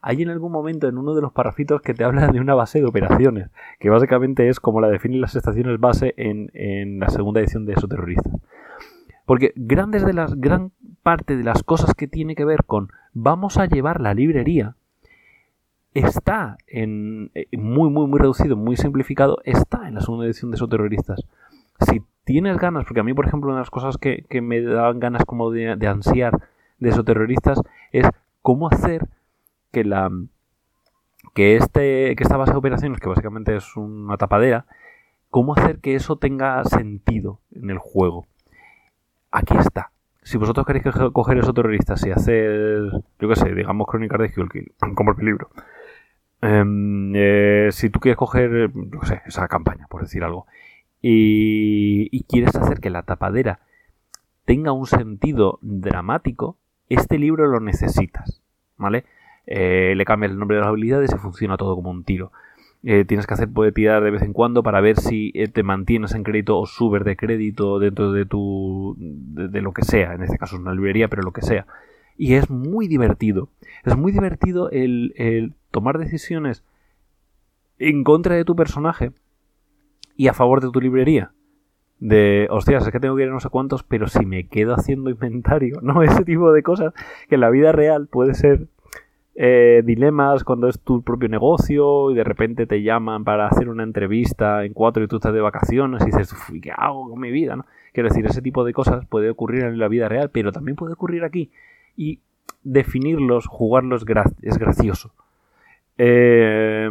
hay 0.00 0.22
en 0.22 0.30
algún 0.30 0.52
momento 0.52 0.88
en 0.88 0.98
uno 0.98 1.14
de 1.14 1.22
los 1.22 1.32
parrafitos 1.32 1.82
que 1.82 1.94
te 1.94 2.04
habla 2.04 2.28
de 2.28 2.40
una 2.40 2.54
base 2.54 2.80
de 2.80 2.86
operaciones, 2.86 3.50
que 3.78 3.90
básicamente 3.90 4.48
es 4.48 4.60
como 4.60 4.80
la 4.80 4.88
definen 4.88 5.20
las 5.20 5.36
estaciones 5.36 5.78
base 5.78 6.14
en, 6.16 6.50
en 6.54 6.98
la 6.98 7.08
segunda 7.08 7.40
edición 7.40 7.66
de 7.66 7.74
esos 7.74 7.88
terroristas. 7.88 8.32
Porque 9.26 9.52
grandes 9.56 10.06
de 10.06 10.12
las, 10.12 10.40
gran 10.40 10.70
parte 11.02 11.36
de 11.36 11.44
las 11.44 11.62
cosas 11.62 11.94
que 11.94 12.06
tiene 12.06 12.34
que 12.34 12.44
ver 12.44 12.64
con 12.64 12.90
vamos 13.12 13.58
a 13.58 13.66
llevar 13.66 14.00
la 14.00 14.14
librería 14.14 14.76
está 15.98 16.58
en 16.66 17.30
eh, 17.34 17.46
muy, 17.56 17.90
muy, 17.90 18.06
muy 18.06 18.18
reducido, 18.18 18.56
muy 18.56 18.76
simplificado, 18.76 19.38
está 19.44 19.88
en 19.88 19.94
la 19.94 20.00
segunda 20.00 20.26
edición 20.26 20.50
de 20.50 20.56
esos 20.56 20.68
terroristas. 20.68 21.20
Si 21.80 22.02
tienes 22.24 22.58
ganas, 22.58 22.84
porque 22.84 23.00
a 23.00 23.04
mí, 23.04 23.14
por 23.14 23.26
ejemplo, 23.26 23.48
una 23.48 23.58
de 23.58 23.62
las 23.62 23.70
cosas 23.70 23.96
que, 23.96 24.26
me 24.42 24.60
daban 24.60 25.00
ganas 25.00 25.24
como 25.24 25.50
de, 25.50 25.86
ansiar 25.86 26.38
de 26.78 26.90
esos 26.90 27.04
terroristas 27.04 27.60
es 27.92 28.06
cómo 28.42 28.68
hacer 28.68 29.08
que 29.72 29.84
la 29.84 30.10
que 31.34 31.56
este 31.56 32.14
que 32.16 32.22
esta 32.22 32.36
base 32.36 32.52
de 32.52 32.58
operaciones 32.58 33.00
que 33.00 33.08
básicamente 33.08 33.56
es 33.56 33.76
una 33.76 34.16
tapadera 34.16 34.64
cómo 35.30 35.54
hacer 35.54 35.80
que 35.80 35.94
eso 35.94 36.16
tenga 36.16 36.64
sentido 36.64 37.40
en 37.52 37.70
el 37.70 37.78
juego 37.78 38.26
aquí 39.30 39.56
está 39.58 39.90
si 40.22 40.38
vosotros 40.38 40.66
queréis 40.66 40.84
coger 41.12 41.38
esos 41.38 41.54
terroristas 41.54 42.06
y 42.06 42.10
hacer 42.10 42.90
yo 43.18 43.28
qué 43.28 43.36
sé 43.36 43.54
digamos 43.54 43.86
crónicas 43.86 44.20
de 44.20 44.32
Kill 44.32 44.72
como 44.94 45.12
el 45.12 45.26
libro 45.26 45.50
eh, 46.42 47.68
si 47.72 47.90
tú 47.90 48.00
quieres 48.00 48.16
coger, 48.16 48.70
sé, 49.02 49.22
esa 49.26 49.48
campaña, 49.48 49.86
por 49.88 50.02
decir 50.02 50.22
algo, 50.24 50.46
y, 51.00 52.24
quieres 52.28 52.54
hacer 52.56 52.80
que 52.80 52.90
la 52.90 53.02
tapadera 53.02 53.60
tenga 54.44 54.72
un 54.72 54.86
sentido 54.86 55.58
dramático, 55.62 56.56
este 56.88 57.18
libro 57.18 57.46
lo 57.46 57.60
necesitas, 57.60 58.40
¿vale? 58.76 59.04
Eh, 59.46 59.94
le 59.96 60.04
cambias 60.04 60.32
el 60.32 60.38
nombre 60.38 60.56
de 60.56 60.62
las 60.62 60.68
habilidades 60.68 61.12
y 61.12 61.18
funciona 61.18 61.56
todo 61.56 61.74
como 61.76 61.90
un 61.90 62.04
tiro. 62.04 62.32
Eh, 62.82 63.04
tienes 63.04 63.26
que 63.26 63.34
hacer 63.34 63.48
tirar 63.74 64.02
de 64.02 64.10
vez 64.10 64.22
en 64.22 64.32
cuando 64.32 64.62
para 64.62 64.80
ver 64.80 64.96
si 65.00 65.32
te 65.52 65.62
mantienes 65.62 66.14
en 66.14 66.22
crédito 66.22 66.58
o 66.58 66.66
subes 66.66 67.04
de 67.04 67.16
crédito 67.16 67.78
dentro 67.78 68.12
de 68.12 68.26
tu 68.26 68.94
de, 68.98 69.60
lo 69.60 69.72
que 69.72 69.82
sea 69.82 70.12
en 70.12 70.22
este 70.22 70.38
caso 70.38 70.54
es 70.54 70.62
una 70.62 70.74
librería 70.74 71.08
pero 71.08 71.22
lo 71.22 71.32
que 71.32 71.42
sea 71.42 71.66
y 72.16 72.34
es 72.34 72.48
muy 72.48 72.86
divertido 72.86 73.48
es 73.84 73.96
muy 73.96 74.12
divertido 74.12 74.70
el 74.70 75.14
tomar 75.76 75.98
decisiones 75.98 76.64
en 77.78 78.02
contra 78.02 78.34
de 78.34 78.46
tu 78.46 78.56
personaje 78.56 79.12
y 80.16 80.28
a 80.28 80.32
favor 80.32 80.62
de 80.62 80.70
tu 80.70 80.80
librería. 80.80 81.32
De, 81.98 82.48
hostias, 82.50 82.86
es 82.86 82.90
que 82.90 82.98
tengo 82.98 83.14
que 83.14 83.24
ir 83.24 83.28
a 83.28 83.32
no 83.32 83.40
sé 83.40 83.50
cuántos, 83.50 83.82
pero 83.82 84.06
si 84.06 84.24
me 84.24 84.48
quedo 84.48 84.72
haciendo 84.72 85.10
inventario, 85.16 85.80
¿no? 85.82 86.02
Ese 86.02 86.24
tipo 86.24 86.50
de 86.50 86.62
cosas 86.62 86.94
que 87.28 87.34
en 87.34 87.42
la 87.42 87.50
vida 87.50 87.72
real 87.72 88.06
puede 88.06 88.32
ser 88.32 88.68
eh, 89.34 89.82
dilemas 89.84 90.44
cuando 90.44 90.66
es 90.66 90.80
tu 90.80 91.02
propio 91.02 91.28
negocio 91.28 92.10
y 92.10 92.14
de 92.14 92.24
repente 92.24 92.66
te 92.66 92.82
llaman 92.82 93.24
para 93.24 93.46
hacer 93.46 93.68
una 93.68 93.82
entrevista 93.82 94.64
en 94.64 94.72
cuatro 94.72 95.04
y 95.04 95.08
tú 95.08 95.16
estás 95.16 95.34
de 95.34 95.42
vacaciones 95.42 96.00
y 96.04 96.06
dices, 96.06 96.34
¿qué 96.62 96.72
hago 96.74 97.10
con 97.10 97.20
mi 97.20 97.30
vida? 97.30 97.54
¿no? 97.54 97.66
Quiero 97.92 98.08
decir, 98.08 98.24
ese 98.24 98.40
tipo 98.40 98.64
de 98.64 98.72
cosas 98.72 99.04
puede 99.04 99.28
ocurrir 99.28 99.64
en 99.64 99.78
la 99.78 99.88
vida 99.88 100.08
real, 100.08 100.30
pero 100.30 100.52
también 100.52 100.74
puede 100.74 100.94
ocurrir 100.94 101.22
aquí. 101.22 101.50
Y 101.98 102.20
definirlos, 102.62 103.46
jugarlos 103.46 104.06
es 104.40 104.58
gracioso. 104.58 105.12
Eh, 105.98 106.88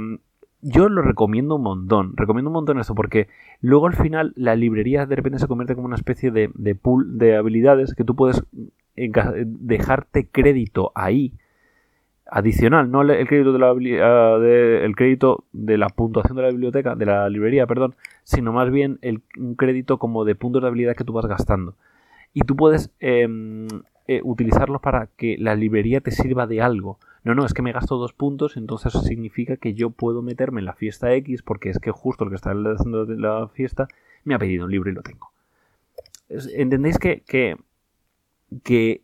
yo 0.62 0.89
lo 0.89 1.01
recomiendo 1.01 1.55
un 1.55 1.63
montón. 1.63 2.17
Recomiendo 2.17 2.50
un 2.50 2.55
montón 2.55 2.79
esto 2.79 2.95
porque 2.95 3.27
luego 3.62 3.88
al 3.88 3.95
final 3.95 4.33
la 4.35 4.55
librería 4.55 5.05
de 5.05 5.15
repente 5.15 5.39
se 5.39 5.47
convierte 5.47 5.75
como 5.75 5.85
una 5.88 5.95
especie 5.95 6.31
de, 6.31 6.75
pool 6.75 7.17
de 7.17 7.35
habilidades 7.35 7.93
que 7.93 8.03
tú 8.03 8.15
puedes 8.15 8.43
dejarte 8.95 10.27
crédito 10.31 10.91
ahí 10.95 11.33
adicional, 12.27 12.89
no 12.89 13.01
el 13.03 13.27
crédito 13.27 13.53
de 13.53 13.59
la 13.59 13.69
ah, 13.69 14.38
el 14.43 14.95
crédito 14.95 15.43
de 15.53 15.77
la 15.77 15.89
puntuación 15.89 16.35
de 16.35 16.43
la 16.43 16.50
biblioteca, 16.50 16.95
de 16.95 17.05
la 17.05 17.29
librería, 17.29 17.67
perdón, 17.67 17.95
sino 18.24 18.51
más 18.51 18.71
bien 18.71 18.97
el, 19.01 19.21
un 19.38 19.55
crédito 19.55 20.00
como 20.00 20.25
de 20.25 20.35
puntos 20.35 20.62
de 20.62 20.67
habilidad 20.67 20.95
que 20.95 21.03
tú 21.03 21.13
vas 21.13 21.27
gastando. 21.27 21.75
Y 22.33 22.41
tú 22.41 22.55
puedes 22.55 22.91
em, 23.00 23.67
eh, 24.07 24.21
utilizarlos 24.24 24.81
para 24.81 25.07
que 25.17 25.38
la 25.39 25.55
librería 25.55 26.01
te 26.01 26.12
sirva 26.12 26.47
de 26.47 26.62
algo. 26.62 26.97
No, 27.25 27.34
no, 27.34 27.44
es 27.44 27.55
que 27.55 27.63
me 27.63 27.72
gasto 27.72 27.98
dos 27.98 28.13
puntos, 28.13 28.55
entonces 28.55 28.94
significa 29.03 29.58
que 29.58 29.74
yo 29.74 29.89
puedo 29.89 30.22
meterme 30.22 30.62
en 30.62 30.65
la 30.65 30.74
fiesta 30.74 31.12
X 31.15 31.41
porque 31.41 31.72
es 31.72 31.79
que 31.79 31.89
justo 31.89 32.24
el 32.24 32.29
que 32.29 32.36
está 32.36 32.51
haciendo 32.51 33.05
la 33.05 33.48
fiesta 33.48 33.88
me 34.24 34.36
ha 34.36 34.39
pedido 34.39 34.65
un 34.65 34.72
libro 34.72 34.91
y 34.91 34.94
lo 34.94 35.01
tengo. 35.01 35.32
¿Entendéis 36.29 37.00
que, 37.00 37.24
que, 38.63 39.01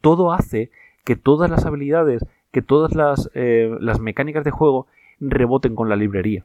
todo 0.00 0.32
hace 0.32 0.72
que 1.04 1.14
todas 1.14 1.48
las 1.48 1.64
habilidades, 1.64 2.26
que 2.50 2.60
todas 2.60 2.96
las, 2.96 3.30
eh, 3.34 3.70
las 3.80 4.00
mecánicas 4.00 4.42
de 4.44 4.50
juego 4.50 4.88
reboten 5.20 5.76
con 5.76 5.88
la 5.88 5.96
librería? 5.96 6.44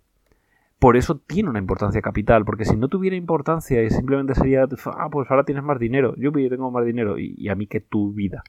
por 0.78 0.96
eso 0.96 1.18
tiene 1.18 1.50
una 1.50 1.60
importancia 1.60 2.02
capital, 2.02 2.46
porque 2.46 2.64
si 2.64 2.78
no 2.78 2.88
tuviera 2.88 3.18
importancia 3.18 3.84
y 3.84 3.90
simplemente 3.90 4.34
sería, 4.34 4.66
ah, 4.86 5.10
pues 5.12 5.30
ahora 5.30 5.44
tienes 5.44 5.62
más 5.62 5.78
dinero, 5.78 6.16
yo 6.16 6.32
tengo 6.32 6.72
más 6.72 6.86
dinero, 6.86 7.20
y, 7.20 7.36
y, 7.38 7.50
a 7.50 7.56
mí 7.56 7.68
que 7.68 7.82
tu 7.82 8.14
vida. 8.14 8.44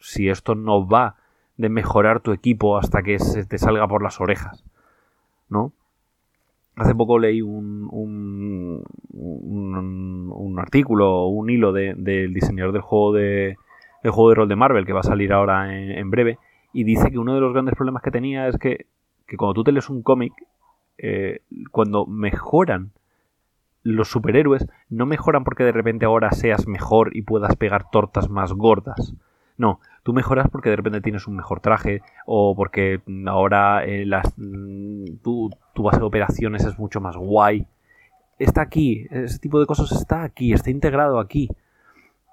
Si 0.00 0.28
esto 0.28 0.56
no 0.56 0.88
va 0.88 1.21
de 1.62 1.68
mejorar 1.68 2.20
tu 2.20 2.32
equipo 2.32 2.76
hasta 2.76 3.02
que 3.02 3.20
se 3.20 3.46
te 3.46 3.56
salga 3.56 3.86
por 3.86 4.02
las 4.02 4.20
orejas, 4.20 4.64
¿no? 5.48 5.72
Hace 6.74 6.94
poco 6.94 7.18
leí 7.20 7.40
un, 7.40 7.88
un, 7.90 8.82
un, 9.12 10.58
artículo, 10.58 11.26
un 11.26 11.50
hilo 11.50 11.72
del 11.72 12.32
diseñador 12.34 12.72
del 12.72 12.82
juego 12.82 13.12
de, 13.12 13.56
juego 14.02 14.30
de 14.30 14.34
rol 14.34 14.48
de 14.48 14.56
Marvel 14.56 14.86
que 14.86 14.92
va 14.92 15.00
a 15.00 15.04
salir 15.04 15.32
ahora 15.32 15.72
en, 15.72 16.10
breve 16.10 16.38
y 16.72 16.84
dice 16.84 17.10
que 17.10 17.18
uno 17.18 17.34
de 17.34 17.40
los 17.40 17.52
grandes 17.52 17.76
problemas 17.76 18.02
que 18.02 18.10
tenía 18.10 18.48
es 18.48 18.56
que, 18.58 18.86
cuando 19.36 19.54
tú 19.54 19.64
te 19.64 19.72
lees 19.72 19.88
un 19.88 20.02
cómic, 20.02 20.32
eh, 20.98 21.40
cuando 21.70 22.06
mejoran 22.06 22.90
los 23.84 24.08
superhéroes, 24.08 24.66
no 24.88 25.06
mejoran 25.06 25.44
porque 25.44 25.64
de 25.64 25.72
repente 25.72 26.06
ahora 26.06 26.32
seas 26.32 26.66
mejor 26.66 27.16
y 27.16 27.22
puedas 27.22 27.54
pegar 27.56 27.90
tortas 27.90 28.28
más 28.28 28.52
gordas. 28.52 29.14
No, 29.62 29.78
tú 30.02 30.12
mejoras 30.12 30.48
porque 30.50 30.70
de 30.70 30.74
repente 30.74 31.00
tienes 31.00 31.28
un 31.28 31.36
mejor 31.36 31.60
traje 31.60 32.02
o 32.26 32.56
porque 32.56 33.00
ahora 33.28 33.84
eh, 33.84 34.04
las, 34.04 34.26
mm, 34.36 35.18
tu, 35.22 35.52
base 35.76 36.00
de 36.00 36.04
operaciones 36.04 36.64
es 36.64 36.80
mucho 36.80 37.00
más 37.00 37.16
guay. 37.16 37.64
Está 38.40 38.62
aquí, 38.62 39.06
ese 39.12 39.38
tipo 39.38 39.60
de 39.60 39.66
cosas 39.66 39.92
está 39.92 40.24
aquí, 40.24 40.52
está 40.52 40.70
integrado 40.70 41.20
aquí. 41.20 41.48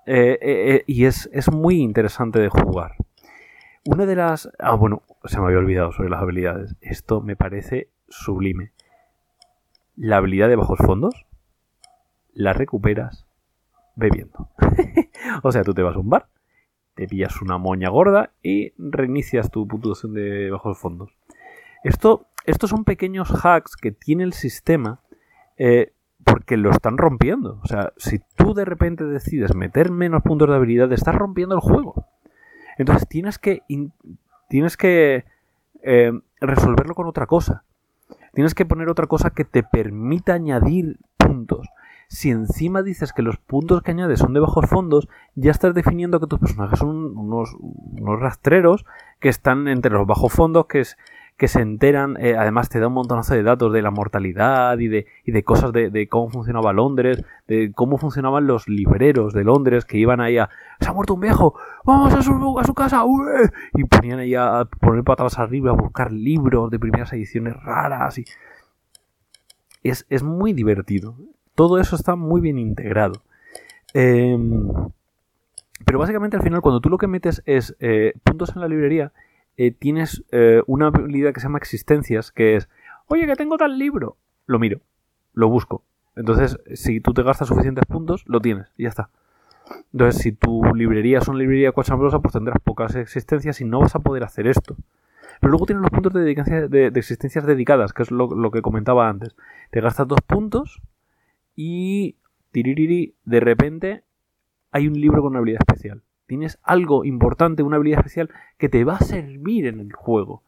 Eh, 0.07 0.39
eh, 0.41 0.83
y 0.87 1.05
es, 1.05 1.29
es, 1.31 1.51
muy 1.51 1.81
interesante 1.81 2.39
de 2.39 2.49
jugar. 2.49 2.95
Una 3.85 4.07
de 4.07 4.15
las... 4.15 4.49
Ah, 4.57 4.73
bueno, 4.73 5.03
se 5.25 5.39
me 5.39 5.45
había 5.45 5.59
olvidado 5.59 5.91
sobre 5.91 6.09
las 6.09 6.23
habilidades. 6.23 6.77
Esto 6.81 7.21
me 7.21 7.35
parece 7.35 7.89
sublime. 8.07 8.71
La 9.95 10.17
habilidad 10.17 10.49
de 10.49 10.55
bajos 10.55 10.79
fondos 10.79 11.27
la 12.33 12.53
recuperas 12.53 13.27
bebiendo. 13.95 14.49
o 15.43 15.51
sea, 15.51 15.61
tú 15.61 15.75
te 15.75 15.83
vas 15.83 15.95
a 15.95 15.99
un 15.99 16.09
bar, 16.09 16.27
te 16.99 17.07
pillas 17.07 17.41
una 17.41 17.57
moña 17.57 17.87
gorda 17.87 18.31
y 18.43 18.73
reinicias 18.77 19.49
tu 19.49 19.65
puntuación 19.65 20.13
de 20.13 20.51
bajos 20.51 20.77
fondos. 20.77 21.09
Esto, 21.81 22.25
estos 22.43 22.71
son 22.71 22.83
pequeños 22.83 23.31
hacks 23.41 23.77
que 23.77 23.93
tiene 23.93 24.25
el 24.25 24.33
sistema 24.33 24.99
eh, 25.57 25.93
porque 26.25 26.57
lo 26.57 26.71
están 26.71 26.97
rompiendo. 26.97 27.61
O 27.63 27.67
sea, 27.67 27.93
si 27.95 28.19
tú 28.35 28.53
de 28.53 28.65
repente 28.65 29.05
decides 29.05 29.55
meter 29.55 29.91
menos 29.91 30.23
puntos 30.23 30.49
de 30.49 30.55
habilidad, 30.55 30.91
estás 30.91 31.15
rompiendo 31.15 31.55
el 31.55 31.61
juego. 31.61 32.05
Entonces 32.77 33.07
tienes 33.07 33.39
que, 33.39 33.61
tienes 34.49 34.75
que 34.75 35.23
eh, 35.81 36.11
resolverlo 36.41 36.95
con 36.95 37.07
otra 37.07 37.27
cosa. 37.27 37.63
Tienes 38.33 38.53
que 38.53 38.65
poner 38.65 38.89
otra 38.89 39.07
cosa 39.07 39.29
que 39.29 39.45
te 39.45 39.63
permita 39.63 40.33
añadir 40.33 40.97
puntos 41.15 41.65
si 42.09 42.31
encima 42.31 42.81
dices 42.81 43.13
que 43.13 43.21
los 43.21 43.37
puntos 43.37 43.83
que 43.83 43.91
añades 43.91 44.19
son 44.19 44.33
de 44.33 44.39
bajos 44.39 44.65
fondos, 44.65 45.07
ya 45.35 45.51
estás 45.51 45.75
definiendo 45.75 46.19
que 46.19 46.25
tus 46.25 46.39
personajes 46.39 46.79
son 46.79 47.15
unos, 47.15 47.55
unos 47.59 48.19
rastreros 48.19 48.83
que 49.19 49.29
están 49.29 49.67
entre 49.67 49.91
los 49.91 50.07
bajos 50.07 50.33
fondos, 50.33 50.65
que, 50.65 50.79
es, 50.79 50.97
que 51.37 51.47
se 51.47 51.61
enteran, 51.61 52.17
eh, 52.19 52.35
además 52.35 52.67
te 52.67 52.79
da 52.79 52.87
un 52.87 52.93
montonazo 52.93 53.35
de 53.35 53.43
datos 53.43 53.71
de 53.71 53.83
la 53.83 53.91
mortalidad 53.91 54.79
y 54.79 54.87
de, 54.87 55.05
y 55.23 55.31
de 55.31 55.43
cosas 55.43 55.71
de, 55.71 56.07
cómo 56.09 56.31
funcionaba 56.31 56.73
Londres, 56.73 57.23
de 57.47 57.71
cómo 57.75 57.99
funcionaban 57.99 58.47
los 58.47 58.67
libreros 58.67 59.31
de 59.33 59.43
Londres 59.43 59.85
que 59.85 59.99
iban 59.99 60.19
ahí 60.19 60.39
a, 60.39 60.49
se 60.79 60.89
ha 60.89 60.93
muerto 60.93 61.13
un 61.13 61.21
viejo, 61.21 61.59
vamos 61.85 62.11
a 62.15 62.23
su, 62.23 62.73
casa, 62.73 63.03
y 63.75 63.83
ponían 63.83 64.17
ahí 64.17 64.33
a 64.33 64.67
poner 64.81 65.03
patadas 65.03 65.37
arriba, 65.37 65.69
a 65.69 65.75
buscar 65.75 66.11
libros 66.11 66.71
de 66.71 66.79
primeras 66.79 67.13
ediciones 67.13 67.55
raras 67.63 68.17
y... 68.17 68.25
Es, 69.81 70.05
es 70.09 70.23
muy 70.23 70.51
divertido. 70.51 71.15
Todo 71.59 71.77
eso 71.77 71.97
está 71.97 72.15
muy 72.15 72.39
bien 72.39 72.57
integrado. 72.57 73.21
Em, 73.93 74.69
pero 75.85 75.99
básicamente 75.99 76.37
al 76.37 76.41
final, 76.41 76.61
cuando 76.61 76.79
tú 76.79 76.89
lo 76.89 76.97
que 76.97 77.07
metes 77.07 77.43
es 77.45 77.75
eh, 77.81 78.13
puntos 78.23 78.55
en 78.55 78.61
la 78.61 78.69
librería, 78.69 79.11
eh, 79.57 79.71
tienes 79.71 80.23
eh, 80.31 80.63
una 80.67 80.87
habilidad 80.87 81.33
que 81.33 81.41
se 81.41 81.47
llama 81.47 81.57
existencias, 81.57 82.31
que 82.31 82.55
es, 82.55 82.69
oye, 83.07 83.27
que 83.27 83.35
tengo 83.35 83.57
tal 83.57 83.77
libro. 83.77 84.15
Lo 84.45 84.57
miro, 84.57 84.79
lo 85.33 85.49
busco. 85.49 85.83
Entonces, 86.15 86.57
si 86.75 87.01
tú 87.01 87.13
te 87.13 87.23
gastas 87.23 87.49
suficientes 87.49 87.83
puntos, 87.87 88.23
lo 88.25 88.39
tienes 88.39 88.71
y 88.77 88.83
ya 88.83 88.89
está. 88.89 89.09
Entonces, 89.91 90.21
si 90.21 90.31
tu 90.31 90.63
librería 90.73 91.17
es 91.17 91.27
una 91.27 91.39
librería 91.39 91.73
cochambrosa, 91.73 92.19
pues 92.19 92.31
tendrás 92.31 92.61
pocas 92.63 92.95
existencias 92.95 93.59
y 93.59 93.65
no 93.65 93.81
vas 93.81 93.95
a 93.95 93.99
poder 93.99 94.23
hacer 94.23 94.47
esto. 94.47 94.77
Pero 95.41 95.51
luego 95.51 95.65
tienes 95.65 95.81
los 95.81 95.91
puntos 95.91 96.13
de, 96.13 96.69
de, 96.69 96.99
existencias 96.99 97.45
dedicadas, 97.45 97.91
que 97.91 98.03
es 98.03 98.11
lo, 98.11 98.49
que 98.49 98.61
comentaba 98.61 99.09
antes. 99.09 99.35
Te 99.71 99.81
gastas 99.81 100.07
dos 100.07 100.21
puntos 100.25 100.81
y 101.61 102.15
tiririri, 102.51 103.15
de 103.25 103.41
repente 103.41 104.03
hay 104.71 104.87
un 104.87 104.93
libro 104.93 105.21
con 105.21 105.31
una 105.31 105.39
habilidad 105.39 105.59
especial. 105.67 106.03
Tienes 106.25 106.57
algo 106.63 107.03
importante, 107.03 107.63
una 107.63 107.75
habilidad 107.75 107.99
especial 107.99 108.29
que 108.57 108.69
te 108.69 108.85
va 108.85 108.95
a 108.95 109.01
servir 109.01 109.65
en 109.65 109.81
el 109.81 109.91
juego. 109.91 110.41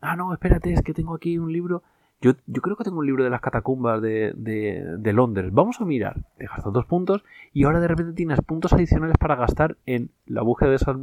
Ah, 0.00 0.16
no, 0.16 0.32
espérate, 0.32 0.72
es 0.72 0.82
que 0.82 0.94
tengo 0.94 1.14
aquí 1.14 1.38
un 1.38 1.52
libro 1.52 1.84
yo, 2.20 2.34
creo 2.60 2.74
que 2.74 2.82
tengo 2.82 2.98
un 2.98 3.06
libro 3.06 3.22
de 3.22 3.30
las 3.30 3.40
catacumbas 3.40 4.02
de, 4.02 4.32
de, 4.34 5.12
Londres. 5.12 5.52
Vamos 5.52 5.80
a 5.80 5.84
mirar. 5.84 6.16
Te 6.36 6.46
gastas 6.46 6.72
dos 6.72 6.84
puntos 6.84 7.22
y 7.52 7.62
ahora 7.62 7.78
de 7.78 7.86
repente 7.86 8.12
tienes 8.14 8.40
puntos 8.40 8.72
adicionales 8.72 9.16
para 9.16 9.36
gastar 9.36 9.76
en 9.86 10.10
la 10.26 10.42
búsqueda 10.42 10.70
de 10.70 10.74
esas 10.74 10.96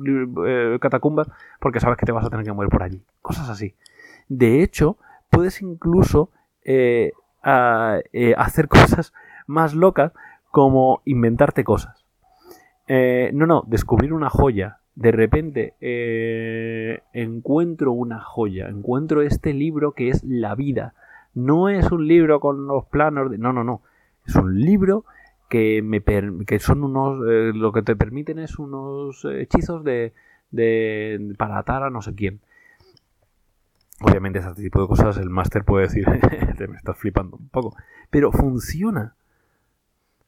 eh, 0.46 0.78
catacumbas 0.82 1.30
porque 1.62 1.80
sabes 1.80 1.98
que 1.98 2.06
te 2.06 2.12
vas 2.12 2.26
a 2.26 2.30
tener 2.30 2.44
que 2.44 2.52
mover 2.52 2.68
por 2.68 2.84
allí. 2.84 3.02
Cosas 3.22 3.50
así. 3.50 3.76
De 4.28 4.62
hecho, 4.62 4.98
puedes 5.30 5.62
incluso 5.62 6.32
eh, 6.66 7.14
eh, 8.12 8.36
hacer 8.38 8.68
cosas 8.68 9.14
más 9.48 9.74
locas 9.74 10.14
como 10.52 11.02
inventarte 11.06 11.64
cosas. 11.64 12.06
no, 12.88 13.46
no, 13.46 13.64
descubrir 13.68 14.14
una 14.14 14.30
joya. 14.30 14.80
De 14.96 15.12
repente 15.12 15.74
encuentro 17.14 17.92
una 17.92 18.22
joya, 18.22 18.70
encuentro 18.70 19.22
este 19.22 19.54
libro 19.54 19.92
que 19.92 20.10
es 20.10 20.24
la 20.24 20.56
vida 20.56 20.94
no 21.36 21.68
es 21.70 21.92
un 21.92 22.08
libro 22.08 22.40
con 22.40 22.66
los 22.66 22.86
planos 22.86 23.30
de... 23.30 23.38
No, 23.38 23.54
no, 23.54 23.64
no. 23.64 23.82
Es 24.26 24.36
un 24.36 24.60
libro 24.60 25.06
que, 25.50 25.82
me 25.84 26.02
que 26.02 26.60
son 26.60 26.84
unos... 26.84 27.22
Eh, 27.30 27.52
lo 27.54 27.72
que 27.72 27.84
te 27.84 27.96
permiten 27.96 28.40
es 28.40 28.58
unos 28.58 29.26
hechizos 29.26 29.84
de, 29.84 30.14
de... 30.50 31.36
para 31.38 31.60
atar 31.60 31.84
a 31.84 31.90
no 31.90 32.02
sé 32.02 32.16
quién. 32.16 32.40
Obviamente 34.00 34.40
ese 34.40 34.54
tipo 34.56 34.82
de 34.82 34.88
cosas 34.88 35.18
el 35.18 35.30
máster 35.30 35.64
puede 35.64 35.88
decir, 35.88 36.06
te 36.58 36.68
me 36.68 36.78
estás 36.78 36.98
flipando 36.98 37.36
un 37.38 37.50
poco. 37.50 37.76
Pero 38.10 38.32
funciona. 38.32 39.14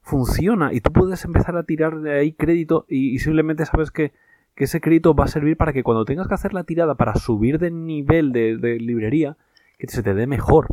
Funciona. 0.07 0.71
Y 0.71 0.79
tú 0.79 0.93
puedes 0.93 1.25
empezar 1.25 1.57
a 1.57 1.63
tirar 1.63 1.99
de 1.99 2.17
ahí 2.17 2.31
crédito 2.31 2.85
y, 2.87 3.19
simplemente 3.19 3.65
sabes 3.65 3.91
que, 3.91 4.13
que, 4.55 4.63
ese 4.63 4.79
crédito 4.79 5.13
va 5.13 5.25
a 5.25 5.27
servir 5.27 5.57
para 5.57 5.73
que 5.73 5.83
cuando 5.83 6.05
tengas 6.05 6.29
que 6.29 6.33
hacer 6.33 6.53
la 6.53 6.63
tirada 6.63 6.95
para 6.95 7.15
subir 7.15 7.59
de 7.59 7.71
nivel 7.71 8.31
de, 8.31 8.77
librería, 8.79 9.35
que 9.77 9.87
se 9.87 10.03
te 10.03 10.13
dé 10.13 10.25
mejor. 10.25 10.67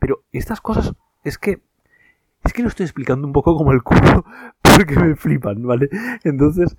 Pero 0.00 0.22
estas 0.32 0.62
cosas 0.62 0.94
es 1.22 1.36
que 1.36 1.60
es 2.44 2.54
que 2.54 2.62
lo 2.62 2.68
estoy 2.68 2.84
explicando 2.84 3.26
un 3.26 3.34
poco 3.34 3.58
como 3.58 3.72
el 3.72 3.82
culo 3.82 4.24
porque 4.62 4.98
me 4.98 5.16
flipan, 5.16 5.62
¿vale? 5.66 5.90
Entonces 6.24 6.74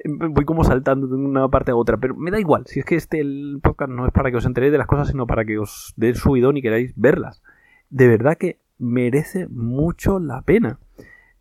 em, 0.00 0.18
voy 0.18 0.44
como 0.44 0.64
saltando 0.64 1.06
de 1.06 1.14
una 1.14 1.48
parte 1.48 1.70
a 1.70 1.76
otra, 1.76 1.96
pero 1.96 2.16
me 2.16 2.32
da 2.32 2.40
igual, 2.40 2.66
si 2.66 2.80
es 2.80 2.84
que 2.84 2.96
este 2.96 3.22
podcast 3.62 3.92
no 3.92 4.04
es 4.04 4.12
para 4.12 4.32
que 4.32 4.38
os 4.38 4.46
enteréis 4.46 4.72
de 4.72 4.78
las 4.78 4.88
cosas, 4.88 5.06
sino 5.08 5.28
para 5.28 5.44
que 5.44 5.60
os 5.60 5.94
dé 5.96 6.08
el 6.08 6.16
subidón 6.16 6.56
y 6.56 6.62
queráis 6.62 6.92
verlas. 6.96 7.40
De 7.88 8.08
verdad 8.08 8.36
que 8.36 8.58
merece 8.78 9.46
mucho 9.46 10.18
la 10.18 10.42
pena. 10.42 10.80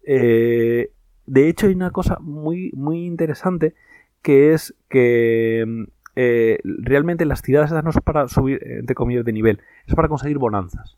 Eh, 0.06 0.92
de 1.26 1.50
hecho, 1.50 1.68
hay 1.68 1.74
una 1.74 1.92
cosa 1.92 2.18
muy, 2.20 2.72
muy 2.76 3.06
interesante 3.06 3.74
que 4.22 4.54
es 4.54 4.76
que 4.90 5.62
em, 5.62 5.88
eh, 6.16 6.60
realmente 6.64 7.26
las 7.26 7.42
tiradas 7.42 7.72
no 7.84 7.92
son 7.92 8.02
para 8.04 8.28
subir, 8.28 8.60
entre 8.64 8.96
comillas, 8.96 9.26
de 9.26 9.34
nivel, 9.34 9.60
es 9.88 9.96
para 9.96 10.08
conseguir 10.08 10.38
bonanzas 10.38 10.98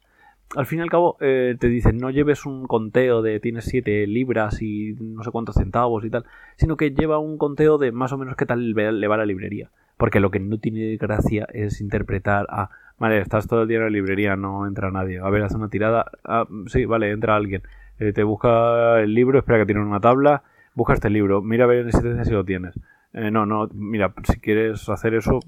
al 0.56 0.66
fin 0.66 0.80
y 0.80 0.82
al 0.82 0.90
cabo 0.90 1.18
eh, 1.20 1.56
te 1.60 1.68
dicen 1.68 1.98
no 1.98 2.10
lleves 2.10 2.46
un 2.46 2.68
conteo 2.68 3.22
de 3.22 3.40
tienes 3.40 3.66
7 3.66 4.08
libras 4.08 4.62
y 4.62 4.96
no 5.00 5.24
sé 5.24 5.32
cuántos 5.32 5.56
centavos 5.56 6.06
y 6.06 6.10
tal, 6.10 6.26
sino 6.56 6.78
que 6.78 6.92
lleva 6.92 7.20
un 7.20 7.38
conteo 7.38 7.78
de 7.78 7.92
más 7.92 8.14
o 8.14 8.18
menos 8.18 8.36
qué 8.36 8.46
tal 8.46 8.72
le 8.72 9.08
va 9.08 9.18
la 9.18 9.26
librería. 9.26 9.70
Porque 9.98 10.20
lo 10.20 10.30
que 10.30 10.40
no 10.40 10.60
tiene 10.60 10.96
gracia 10.98 11.48
es 11.54 11.82
interpretar 11.82 12.46
a, 12.50 12.70
vale, 13.00 13.20
estás 13.20 13.48
todo 13.48 13.64
el 13.64 13.68
día 13.68 13.78
en 13.78 13.84
la 13.86 13.90
librería, 13.90 14.36
no 14.36 14.68
entra 14.68 14.92
nadie. 14.92 15.20
A 15.20 15.30
ver, 15.32 15.42
haz 15.42 15.56
una 15.56 15.70
tirada. 15.70 16.06
Ah, 16.24 16.46
sí, 16.68 16.86
vale, 16.86 17.10
entra 17.12 17.36
alguien. 17.36 17.64
Eh, 18.00 18.14
te 18.14 18.24
busca 18.24 19.00
el 19.00 19.14
libro, 19.14 19.40
espera 19.40 19.60
que 19.60 19.66
tiene 19.66 19.82
una 19.82 20.00
tabla, 20.00 20.44
busca 20.76 20.94
este 20.94 21.10
libro, 21.10 21.42
mira 21.42 21.64
a 21.64 21.68
ver 21.68 21.80
en 21.80 21.88
existencia 21.88 22.26
si 22.26 22.32
lo 22.32 22.46
tienes. 22.46 22.80
Eh, 23.14 23.32
no, 23.32 23.46
no, 23.46 23.68
mira, 23.74 24.14
si 24.24 24.40
quieres 24.40 24.88
hacer 24.90 25.16
eso, 25.16 25.40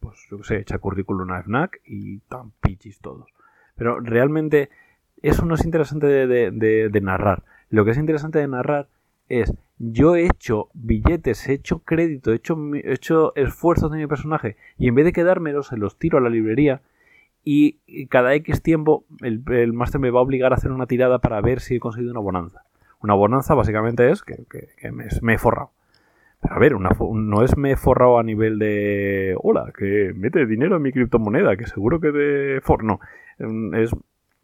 pues 0.00 0.26
yo 0.30 0.38
qué 0.38 0.44
sé, 0.44 0.56
echa 0.58 0.78
currículum 0.78 1.30
a 1.32 1.42
FNAC 1.42 1.80
y 1.84 2.18
tan 2.20 2.52
pichis 2.62 3.00
todos. 3.00 3.28
Pero 3.76 4.00
realmente 4.00 4.70
eso 5.22 5.44
no 5.44 5.54
es 5.54 5.64
interesante 5.64 6.06
de, 6.06 7.00
narrar. 7.02 7.42
Lo 7.68 7.84
que 7.84 7.90
es 7.90 7.98
interesante 7.98 8.38
de 8.38 8.48
narrar 8.48 8.88
es 9.28 9.52
yo 9.78 10.16
he 10.16 10.26
hecho 10.26 10.68
billetes, 10.74 11.48
he 11.48 11.54
hecho 11.54 11.80
crédito, 11.80 12.32
he 12.32 12.36
hecho, 12.36 12.56
hecho 12.84 13.34
esfuerzos 13.34 13.90
de 13.90 13.98
mi 13.98 14.06
personaje 14.06 14.56
y 14.78 14.88
en 14.88 14.94
vez 14.94 15.04
de 15.04 15.12
quedármelos 15.12 15.68
se 15.68 15.76
los 15.76 15.98
tiro 15.98 16.18
a 16.18 16.20
la 16.20 16.30
librería 16.30 16.82
y 17.44 18.06
cada 18.06 18.34
X 18.34 18.62
tiempo 18.62 19.04
el, 19.20 19.72
máster 19.72 20.00
me 20.00 20.10
va 20.10 20.20
a 20.20 20.22
obligar 20.22 20.52
a 20.52 20.56
hacer 20.56 20.72
una 20.72 20.86
tirada 20.86 21.18
para 21.18 21.40
ver 21.40 21.60
si 21.60 21.76
he 21.76 21.80
conseguido 21.80 22.12
una 22.12 22.20
bonanza. 22.20 22.64
Una 23.00 23.14
bonanza 23.14 23.54
básicamente 23.54 24.10
es 24.10 24.22
que, 24.22 24.46
me, 24.90 25.34
he 25.34 25.38
forrado. 25.38 25.70
Pero 26.40 26.54
a 26.54 26.58
ver, 26.58 26.72
no 26.72 27.42
es 27.42 27.56
me 27.56 27.72
he 27.72 27.76
forrado 27.76 28.18
a 28.18 28.22
nivel 28.22 28.58
de 28.58 29.36
hola, 29.38 29.72
que 29.76 30.12
mete 30.16 30.46
dinero 30.46 30.76
en 30.76 30.82
mi 30.82 30.92
criptomoneda, 30.92 31.56
que 31.56 31.66
seguro 31.66 32.00
que 32.00 32.12
de 32.12 32.60
for. 32.62 32.82
No, 32.82 33.00
es, 33.74 33.90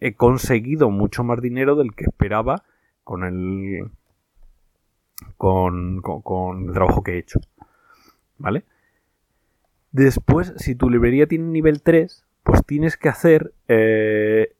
he 0.00 0.14
conseguido 0.14 0.90
mucho 0.90 1.24
más 1.24 1.40
dinero 1.40 1.76
del 1.76 1.94
que 1.94 2.04
esperaba 2.04 2.64
con 3.04 3.24
el, 3.24 3.90
con, 5.36 6.00
con, 6.00 6.68
el 6.68 6.74
trabajo 6.74 7.02
que 7.02 7.12
he 7.12 7.18
hecho. 7.18 7.40
¿Vale? 8.38 8.64
Después, 9.92 10.54
si 10.56 10.74
tu 10.74 10.88
librería 10.88 11.26
tiene 11.26 11.46
nivel 11.46 11.82
3, 11.82 12.26
pues 12.42 12.64
tienes 12.64 12.96
que 12.96 13.08
hacer 13.08 13.52
eh, 13.68 14.54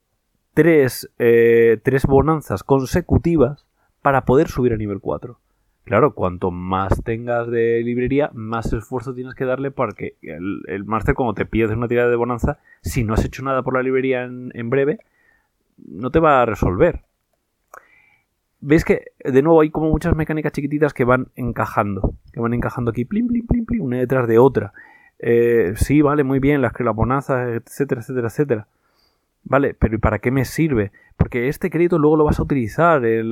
tres, 0.54 1.10
eh, 1.18 1.78
tres 1.82 2.06
bonanzas 2.06 2.62
consecutivas 2.62 3.66
para 4.02 4.24
poder 4.24 4.48
subir 4.48 4.72
a 4.72 4.76
nivel 4.76 5.00
4. 5.00 5.38
Claro, 5.84 6.14
cuanto 6.14 6.50
más 6.50 7.02
tengas 7.02 7.50
de 7.50 7.82
librería, 7.82 8.30
más 8.32 8.72
esfuerzo 8.72 9.14
tienes 9.14 9.34
que 9.34 9.44
darle 9.44 9.70
porque 9.70 10.14
el, 10.22 10.62
el 10.68 10.84
máster, 10.84 11.14
cuando 11.14 11.34
te 11.34 11.46
pides 11.46 11.70
una 11.70 11.88
tirada 11.88 12.08
de 12.08 12.16
bonanza, 12.16 12.58
si 12.82 13.02
no 13.02 13.14
has 13.14 13.24
hecho 13.24 13.42
nada 13.42 13.62
por 13.62 13.74
la 13.74 13.82
librería 13.82 14.22
en, 14.22 14.70
breve, 14.70 15.00
no 15.78 16.10
te 16.10 16.20
va 16.20 16.42
a 16.42 16.46
resolver. 16.46 17.02
Veis 18.60 18.84
que, 18.84 19.12
de 19.24 19.42
nuevo, 19.42 19.62
hay 19.62 19.70
como 19.70 19.90
muchas 19.90 20.14
mecánicas 20.14 20.52
chiquititas 20.52 20.92
que 20.92 21.04
van 21.04 21.28
encajando. 21.34 22.14
Que 22.32 22.40
van 22.40 22.52
encajando 22.52 22.90
aquí, 22.90 23.04
plim, 23.04 23.26
plim, 23.26 23.46
plim, 23.46 23.64
plim, 23.64 23.82
una 23.82 23.96
detrás 23.96 24.28
de 24.28 24.38
otra. 24.38 24.72
Eh, 25.22 25.74
sí, 25.76 26.00
vale, 26.00 26.24
muy 26.24 26.38
bien, 26.38 26.62
las 26.62 26.72
que 26.72 26.82
la 26.82 26.92
bonanza, 26.92 27.50
etcétera, 27.50 28.00
etcétera, 28.00 28.28
etcétera. 28.28 28.66
Vale, 29.44 29.74
pero 29.74 29.94
¿y 29.94 29.98
para 29.98 30.18
qué 30.18 30.30
me 30.30 30.44
sirve? 30.44 30.92
Porque 31.16 31.48
este 31.48 31.70
crédito 31.70 31.98
luego 31.98 32.16
lo 32.16 32.24
vas 32.24 32.38
a 32.38 32.42
utilizar 32.42 33.04
en, 33.04 33.28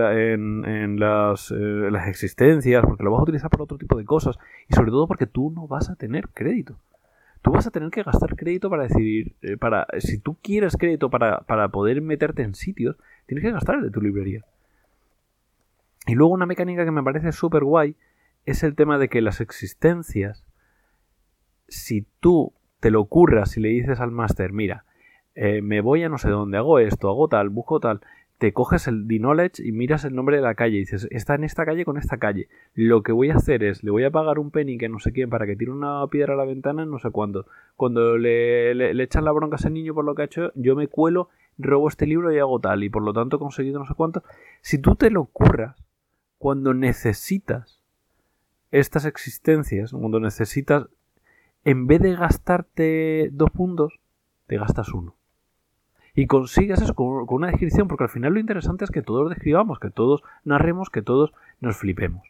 las, 0.98 1.50
eh, 1.50 1.88
las, 1.90 2.08
existencias, 2.08 2.84
porque 2.84 3.04
lo 3.04 3.10
vas 3.10 3.20
a 3.20 3.22
utilizar 3.22 3.50
para 3.50 3.64
otro 3.64 3.78
tipo 3.78 3.96
de 3.96 4.04
cosas, 4.04 4.38
y 4.68 4.74
sobre 4.74 4.90
todo 4.90 5.06
porque 5.06 5.26
tú 5.26 5.50
no 5.50 5.66
vas 5.66 5.90
a 5.90 5.96
tener 5.96 6.28
crédito. 6.28 6.78
Tú 7.42 7.52
vas 7.52 7.66
a 7.66 7.70
tener 7.70 7.90
que 7.90 8.02
gastar 8.02 8.36
crédito 8.36 8.68
para 8.68 8.84
decidir, 8.84 9.34
eh, 9.42 9.56
para, 9.56 9.86
si 9.98 10.18
tú 10.18 10.36
quieres 10.42 10.76
crédito 10.76 11.08
para, 11.08 11.40
para 11.40 11.68
poder 11.68 12.00
meterte 12.02 12.42
en 12.42 12.54
sitios, 12.54 12.96
tienes 13.26 13.44
que 13.44 13.52
gastar 13.52 13.80
de 13.80 13.90
tu 13.90 14.00
librería. 14.00 14.44
Y 16.06 16.14
luego 16.14 16.32
una 16.32 16.46
mecánica 16.46 16.84
que 16.84 16.90
me 16.90 17.02
parece 17.02 17.32
súper 17.32 17.64
guay 17.64 17.94
es 18.44 18.62
el 18.62 18.74
tema 18.74 18.98
de 18.98 19.08
que 19.08 19.20
las 19.20 19.40
existencias, 19.40 20.44
si 21.68 22.06
tú 22.20 22.52
te 22.80 22.90
lo 22.90 23.00
ocurras 23.00 23.56
y 23.56 23.60
le 23.60 23.68
dices 23.68 24.00
al 24.00 24.10
máster, 24.10 24.52
mira, 24.52 24.84
eh, 25.34 25.62
me 25.62 25.80
voy 25.80 26.02
a 26.02 26.08
no 26.08 26.18
sé 26.18 26.30
dónde, 26.30 26.58
hago 26.58 26.78
esto, 26.78 27.08
hago 27.08 27.28
tal, 27.28 27.48
busco 27.48 27.80
tal, 27.80 28.00
te 28.38 28.52
coges 28.52 28.86
el 28.86 29.08
D-Knowledge 29.08 29.62
y 29.64 29.72
miras 29.72 30.04
el 30.04 30.14
nombre 30.14 30.36
de 30.36 30.42
la 30.42 30.54
calle 30.54 30.76
y 30.76 30.80
dices, 30.80 31.08
está 31.10 31.34
en 31.34 31.42
esta 31.42 31.64
calle 31.64 31.84
con 31.84 31.98
esta 31.98 32.18
calle. 32.18 32.48
Lo 32.74 33.02
que 33.02 33.10
voy 33.10 33.30
a 33.30 33.36
hacer 33.36 33.64
es, 33.64 33.82
le 33.82 33.90
voy 33.90 34.04
a 34.04 34.12
pagar 34.12 34.38
un 34.38 34.52
penny 34.52 34.78
que 34.78 34.88
no 34.88 35.00
sé 35.00 35.12
quién 35.12 35.28
para 35.28 35.44
que 35.44 35.56
tire 35.56 35.72
una 35.72 36.06
piedra 36.06 36.34
a 36.34 36.36
la 36.36 36.44
ventana 36.44 36.84
en 36.84 36.90
no 36.90 37.00
sé 37.00 37.10
cuándo. 37.10 37.46
Cuando 37.76 38.16
le, 38.16 38.74
le, 38.74 39.02
echan 39.02 39.24
la 39.24 39.32
bronca 39.32 39.56
a 39.56 39.58
ese 39.58 39.70
niño 39.70 39.92
por 39.92 40.04
lo 40.04 40.14
que 40.14 40.22
ha 40.22 40.26
hecho, 40.26 40.52
yo 40.54 40.76
me 40.76 40.86
cuelo, 40.86 41.30
robo 41.58 41.88
este 41.88 42.06
libro 42.06 42.32
y 42.32 42.38
hago 42.38 42.60
tal. 42.60 42.84
Y 42.84 42.90
por 42.90 43.02
lo 43.02 43.12
tanto 43.12 43.36
he 43.36 43.40
conseguido 43.40 43.80
no 43.80 43.86
sé 43.86 43.94
cuánto. 43.94 44.22
Si 44.60 44.78
tú 44.78 44.94
te 44.94 45.10
lo 45.10 45.24
curras, 45.24 45.76
cuando 46.38 46.74
necesitas 46.74 47.82
estas 48.70 49.04
existencias, 49.04 49.90
cuando 49.90 50.20
necesitas, 50.20 50.86
en 51.64 51.86
vez 51.86 52.00
de 52.00 52.14
gastarte 52.14 53.30
dos 53.32 53.50
puntos, 53.50 53.98
te 54.46 54.58
gastas 54.58 54.88
uno 54.90 55.18
y 56.18 56.26
consigas 56.26 56.82
eso 56.82 56.96
con, 56.96 57.26
una 57.28 57.46
descripción, 57.46 57.86
porque 57.86 58.02
al 58.02 58.10
final 58.10 58.34
lo 58.34 58.40
interesante 58.40 58.84
es 58.84 58.90
que 58.90 59.02
todos 59.02 59.30
describamos, 59.30 59.78
que 59.78 59.88
todos 59.88 60.24
narremos, 60.42 60.90
que 60.90 61.00
todos 61.00 61.32
nos 61.60 61.76
flipemos. 61.76 62.26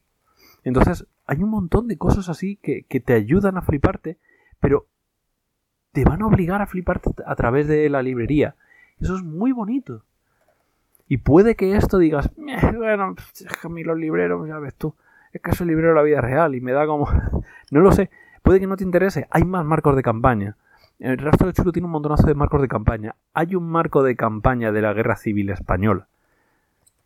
Entonces, 0.62 1.06
hay 1.26 1.42
un 1.42 1.48
montón 1.48 1.88
de 1.88 1.96
cosas 1.96 2.28
así 2.28 2.56
que, 2.56 2.84
te 3.00 3.14
ayudan 3.14 3.56
a 3.56 3.62
fliparte, 3.62 4.18
pero 4.60 4.84
te 5.92 6.04
van 6.04 6.20
a 6.20 6.26
obligar 6.26 6.60
a 6.60 6.66
fliparte 6.66 7.12
a 7.24 7.34
través 7.34 7.66
de 7.66 7.88
la 7.88 8.02
librería. 8.02 8.56
Eso 9.00 9.16
es 9.16 9.22
muy 9.22 9.52
bonito. 9.52 10.02
Y 11.08 11.16
puede 11.16 11.56
que 11.56 11.74
esto 11.74 11.96
digas, 11.96 12.30
bueno, 12.36 13.14
es 13.16 13.46
que 13.46 13.66
a 13.66 13.70
mí 13.70 13.84
los 13.84 13.96
libreros, 13.96 14.46
ya 14.46 14.58
ves 14.58 14.74
tú, 14.74 14.96
es 15.32 15.40
que 15.40 15.52
soy 15.52 15.66
librero 15.66 15.92
de 15.92 15.94
la 15.94 16.02
vida 16.02 16.20
real 16.20 16.54
y 16.54 16.60
me 16.60 16.72
da 16.72 16.86
como... 16.86 17.08
no 17.70 17.80
lo 17.80 17.90
sé, 17.92 18.10
puede 18.48 18.60
que 18.60 18.66
no 18.66 18.78
te 18.78 18.84
interese, 18.84 19.26
hay 19.30 19.44
más 19.44 19.62
marcos 19.66 19.94
de 19.94 20.00
campaña. 20.00 20.56
El 20.98 21.18
rastro 21.18 21.48
de 21.48 21.52
chulo 21.52 21.70
tiene 21.70 21.84
un 21.84 21.92
montonazo 21.92 22.28
de 22.28 22.34
marcos 22.34 22.62
de 22.62 22.68
campaña. 22.68 23.14
Hay 23.34 23.54
un 23.54 23.68
marco 23.68 24.02
de 24.02 24.16
campaña 24.16 24.72
de 24.72 24.80
la 24.80 24.94
Guerra 24.94 25.16
Civil 25.16 25.50
Española. 25.50 26.08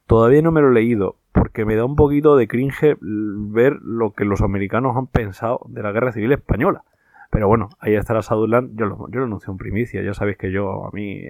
Todavía 0.06 0.40
no 0.40 0.52
me 0.52 0.60
lo 0.60 0.70
he 0.70 0.74
leído, 0.74 1.16
porque 1.32 1.64
me 1.64 1.74
da 1.74 1.84
un 1.84 1.96
poquito 1.96 2.36
de 2.36 2.46
cringe 2.46 2.96
ver 3.00 3.80
lo 3.82 4.12
que 4.12 4.24
los 4.24 4.40
americanos 4.40 4.96
han 4.96 5.08
pensado 5.08 5.62
de 5.66 5.82
la 5.82 5.90
Guerra 5.90 6.12
Civil 6.12 6.30
Española. 6.30 6.84
Pero 7.32 7.48
bueno, 7.48 7.70
ahí 7.80 7.96
estará 7.96 8.22
Sadurland. 8.22 8.78
Yo 8.78 8.86
lo, 8.86 9.10
yo 9.10 9.18
lo 9.18 9.24
anuncio 9.24 9.50
en 9.50 9.58
primicia. 9.58 10.00
Ya 10.00 10.14
sabéis 10.14 10.36
que 10.36 10.52
yo, 10.52 10.86
a 10.86 10.92
mí, 10.92 11.24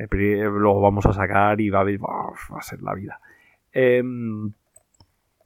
lo 0.00 0.80
vamos 0.80 1.06
a 1.06 1.12
sacar 1.12 1.60
y 1.60 1.70
va 1.70 1.82
a, 1.82 1.84
va 1.84 2.58
a 2.58 2.62
ser 2.62 2.82
la 2.82 2.92
vida. 2.94 3.20
Em, 3.72 4.50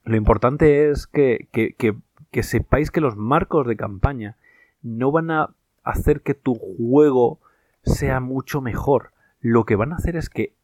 lo 0.05 0.17
importante 0.17 0.89
es 0.89 1.07
que, 1.07 1.49
que 1.53 1.95
sepáis 2.43 2.91
que 2.91 3.01
los 3.01 3.17
marcos 3.17 3.67
de 3.67 3.77
campaña 3.77 4.37
no 4.83 5.11
van 5.13 5.31
a 5.31 5.55
hacer 5.85 6.23
que 6.23 6.35
tu 6.35 6.55
juego 6.55 7.41
sea 7.83 8.21
mucho 8.21 8.61
mejor. 8.61 9.13
Lo 9.41 9.65
que 9.65 9.77
van 9.77 9.93
a 9.93 9.97
hacer 9.97 10.17
es 10.17 10.29
que 10.29 10.55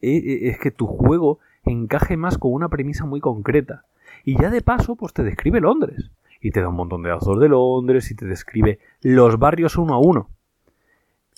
e, 0.00 0.16
e, 0.16 0.48
es 0.48 0.58
que 0.58 0.70
tu 0.70 0.86
juego 0.86 1.38
encaje 1.64 2.16
más 2.16 2.38
con 2.38 2.52
una 2.52 2.68
premisa 2.68 3.04
muy 3.04 3.20
concreta. 3.20 3.84
Y 4.24 4.40
ya 4.40 4.50
de 4.50 4.62
paso, 4.62 4.96
pues 4.96 5.12
te 5.12 5.22
describe 5.22 5.60
Londres. 5.60 6.10
Y 6.40 6.50
te 6.50 6.60
da 6.60 6.68
un 6.68 6.76
montón 6.76 7.02
de 7.02 7.10
datos 7.10 7.38
de 7.40 7.48
Londres 7.48 8.10
y 8.10 8.14
te 8.14 8.26
describe 8.26 8.80
los 9.00 9.38
barrios 9.38 9.76
uno 9.76 9.94
a 9.94 9.98
uno. 9.98 10.28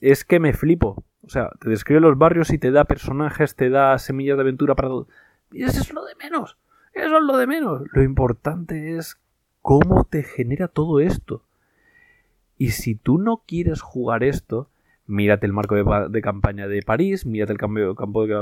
Es 0.01 0.25
que 0.25 0.41
me 0.41 0.53
flipo. 0.53 1.05
O 1.23 1.29
sea, 1.29 1.51
te 1.61 1.71
describe 1.71 2.01
los 2.01 2.19
barrios 2.19 2.51
y 2.53 2.59
te 2.59 2.71
da 2.71 2.85
personajes, 2.85 3.55
te 3.55 3.71
da 3.71 3.99
semillas 3.99 4.37
de 4.37 4.43
aventura 4.43 4.75
para. 4.75 4.91
Y 5.53 5.63
eso 5.63 5.81
es 5.81 5.93
lo 5.93 6.05
de 6.05 6.15
menos. 6.17 6.57
Eso 6.93 7.17
es 7.19 7.23
lo 7.23 7.37
de 7.37 7.47
menos. 7.47 7.83
Lo 7.93 8.03
importante 8.03 8.97
es 8.97 9.19
cómo 9.65 10.05
te 10.05 10.23
genera 10.23 10.69
todo 10.69 11.01
esto. 11.01 11.43
Y 12.59 12.73
si 12.73 12.97
tú 12.97 13.17
no 13.17 13.45
quieres 13.47 13.81
jugar 13.81 14.23
esto, 14.23 14.69
mírate 15.07 15.47
el 15.47 15.55
marco 15.55 15.75
de, 15.75 16.21
campaña 16.21 16.69
de 16.69 16.83
París, 16.83 17.25
mírate 17.25 17.53
el, 17.53 17.59
cambio, 17.59 17.95
campo 17.95 18.27
de, 18.27 18.35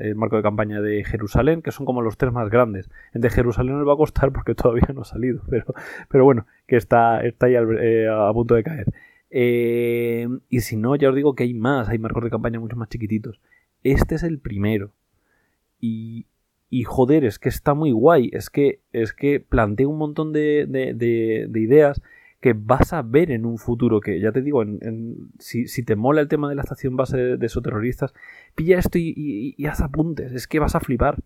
el 0.00 0.16
marco 0.16 0.36
de 0.36 0.42
campaña 0.42 0.80
de 0.80 1.04
Jerusalén, 1.04 1.62
que 1.62 1.70
son 1.70 1.86
como 1.86 2.02
los 2.02 2.16
tres 2.16 2.32
más 2.32 2.50
grandes. 2.50 2.90
El 3.12 3.20
de 3.20 3.30
Jerusalén 3.30 3.78
nos 3.78 3.86
va 3.86 3.92
a 3.92 3.96
costar 3.96 4.32
porque 4.32 4.54
todavía 4.56 4.88
no 4.92 5.02
ha 5.02 5.04
salido, 5.04 5.42
pero, 5.48 5.66
pero 6.08 6.24
bueno, 6.24 6.44
que 6.66 6.74
está, 6.74 7.24
está 7.24 7.46
ahí 7.46 7.54
eh, 7.54 8.08
a 8.10 8.32
punto 8.32 8.56
de 8.56 8.64
caer. 8.64 8.92
Eh, 9.30 10.26
y 10.48 10.60
si 10.62 10.76
no, 10.76 10.96
ya 10.96 11.10
os 11.10 11.14
digo 11.14 11.36
que 11.36 11.44
hay 11.44 11.54
más, 11.54 11.88
hay 11.88 11.98
marcos 11.98 12.24
de 12.24 12.30
campaña 12.30 12.58
mucho 12.58 12.74
más 12.74 12.88
chiquititos. 12.88 13.40
Este 13.84 14.16
es 14.16 14.24
el 14.24 14.40
primero. 14.40 14.90
Y, 15.80 16.26
y 16.74 16.82
joder, 16.82 17.24
es 17.24 17.38
que 17.38 17.48
está 17.48 17.72
muy 17.72 17.92
guay. 17.92 18.30
Es 18.32 18.50
que, 18.50 18.80
es 18.92 19.12
que 19.12 19.38
plantea 19.38 19.86
un 19.86 19.96
montón 19.96 20.32
de, 20.32 20.66
de, 20.68 21.46
de 21.48 21.60
ideas 21.60 22.02
que 22.40 22.52
vas 22.52 22.92
a 22.92 23.02
ver 23.02 23.30
en 23.30 23.46
un 23.46 23.58
futuro, 23.58 24.00
que 24.00 24.18
ya 24.18 24.32
te 24.32 24.42
digo, 24.42 24.64
si, 25.38 25.84
te 25.84 25.94
mola 25.94 26.20
el 26.20 26.26
tema 26.26 26.48
de 26.48 26.56
la 26.56 26.62
estación 26.62 26.96
base 26.96 27.36
de, 27.36 27.46
esos 27.46 27.62
terroristas, 27.62 28.12
pilla 28.56 28.76
esto 28.80 28.98
y, 28.98 29.54
haz 29.70 29.82
apuntes, 29.82 30.32
es 30.32 30.48
que 30.48 30.58
vas 30.58 30.74
a 30.74 30.80
flipar. 30.80 31.22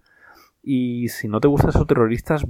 Y 0.63 1.09
si 1.09 1.29
no 1.29 1.41
te 1.41 1.49
gustan 1.49 1.71
esos 1.71 1.87
terroristas, 1.87 2.45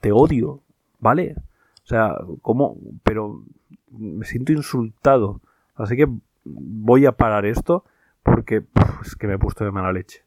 te 0.00 0.12
odio, 0.12 0.62
¿vale? 1.00 1.34
O 1.82 1.86
sea, 1.88 2.16
¿cómo? 2.42 2.76
Pero 3.02 3.42
me 3.90 4.24
siento 4.24 4.52
insultado. 4.52 5.40
Así 5.74 5.96
que 5.96 6.06
voy 6.44 7.06
a 7.06 7.12
parar 7.12 7.44
esto 7.44 7.84
porque 8.22 8.62
es 9.04 9.16
que 9.16 9.26
me 9.26 9.34
he 9.34 9.38
puesto 9.38 9.64
de 9.64 9.72
mala 9.72 9.92
leche. 9.92 10.22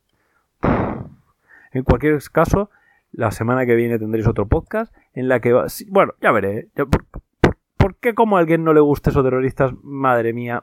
En 1.72 1.84
cualquier 1.84 2.20
caso, 2.32 2.70
la 3.12 3.32
semana 3.32 3.66
que 3.66 3.76
viene 3.76 4.00
tendréis 4.00 4.28
otro 4.28 4.48
podcast 4.48 4.94
en 5.14 5.28
la 5.28 5.40
que 5.40 5.54
va... 5.54 5.68
Bueno, 5.88 6.14
ya 6.22 6.32
veré. 6.32 6.70
¿eh? 6.76 6.86
¿Por 7.78 7.96
qué 7.96 8.14
como 8.14 8.38
a 8.38 8.40
alguien 8.40 8.64
no 8.64 8.74
le 8.74 8.82
gusta 8.82 9.10
esos 9.10 9.24
terroristas? 9.24 9.74
Madre 9.84 10.34
mía. 10.34 10.62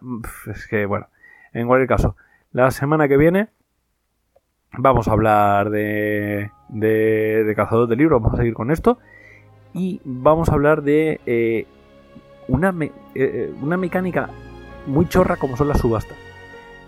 Es 0.51 0.67
que, 0.67 0.87
bueno, 0.87 1.09
en 1.53 1.67
cualquier 1.67 1.89
caso, 1.89 2.17
la 2.53 2.71
semana 2.71 3.09
que 3.09 3.17
viene 3.17 3.49
vamos 4.79 5.09
a 5.09 5.13
hablar 5.13 5.71
de, 5.71 6.51
de, 6.69 7.45
de 7.45 7.55
cazadores 7.55 7.89
de 7.89 7.97
libros, 7.97 8.21
vamos 8.21 8.35
a 8.35 8.39
seguir 8.39 8.55
con 8.55 8.71
esto. 8.71 8.99
Y 9.73 10.01
vamos 10.05 10.49
a 10.49 10.55
hablar 10.55 10.83
de 10.83 11.21
eh, 11.27 11.67
una, 12.49 12.75
eh, 12.81 12.93
eh, 13.15 13.55
una 13.61 13.77
mecánica 13.77 14.31
muy 14.87 15.07
chorra 15.09 15.37
como 15.37 15.57
son 15.57 15.69
las 15.69 15.81
subastas. 15.81 16.17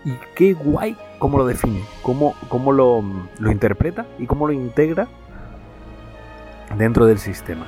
Y 0.05 0.13
qué 0.35 0.53
guay 0.53 0.95
cómo 1.19 1.37
lo 1.37 1.45
define, 1.45 1.83
cómo, 2.01 2.33
cómo 2.47 2.71
lo, 2.71 3.03
lo 3.37 3.51
interpreta 3.51 4.07
y 4.17 4.25
cómo 4.25 4.47
lo 4.47 4.53
integra 4.53 5.07
dentro 6.75 7.05
del 7.05 7.19
sistema 7.19 7.65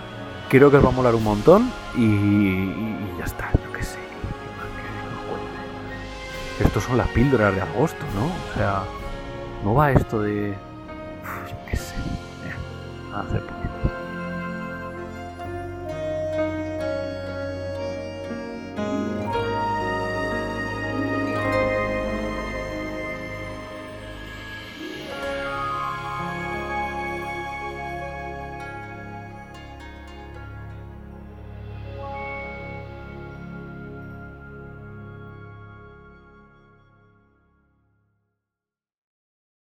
creo 0.51 0.69
que 0.69 0.75
os 0.77 0.83
va 0.83 0.89
a 0.89 0.91
molar 0.91 1.15
un 1.15 1.23
montón 1.23 1.71
y, 1.95 2.65
ya 3.17 3.23
está, 3.23 3.49
yo 3.53 3.71
qué 3.71 3.83
sé. 3.83 3.99
Estos 6.59 6.83
son 6.83 6.97
las 6.97 7.07
píldoras 7.07 7.55
de 7.55 7.61
agosto, 7.61 8.05
¿no? 8.13 8.25
O 8.25 8.57
sea, 8.57 8.83
no 9.63 9.73
va 9.73 9.93
esto 9.93 10.21
de... 10.21 10.49
yo 10.49 11.55
qué 11.69 11.77
sé. 11.77 11.95
a 13.13 13.21
hacer 13.21 13.43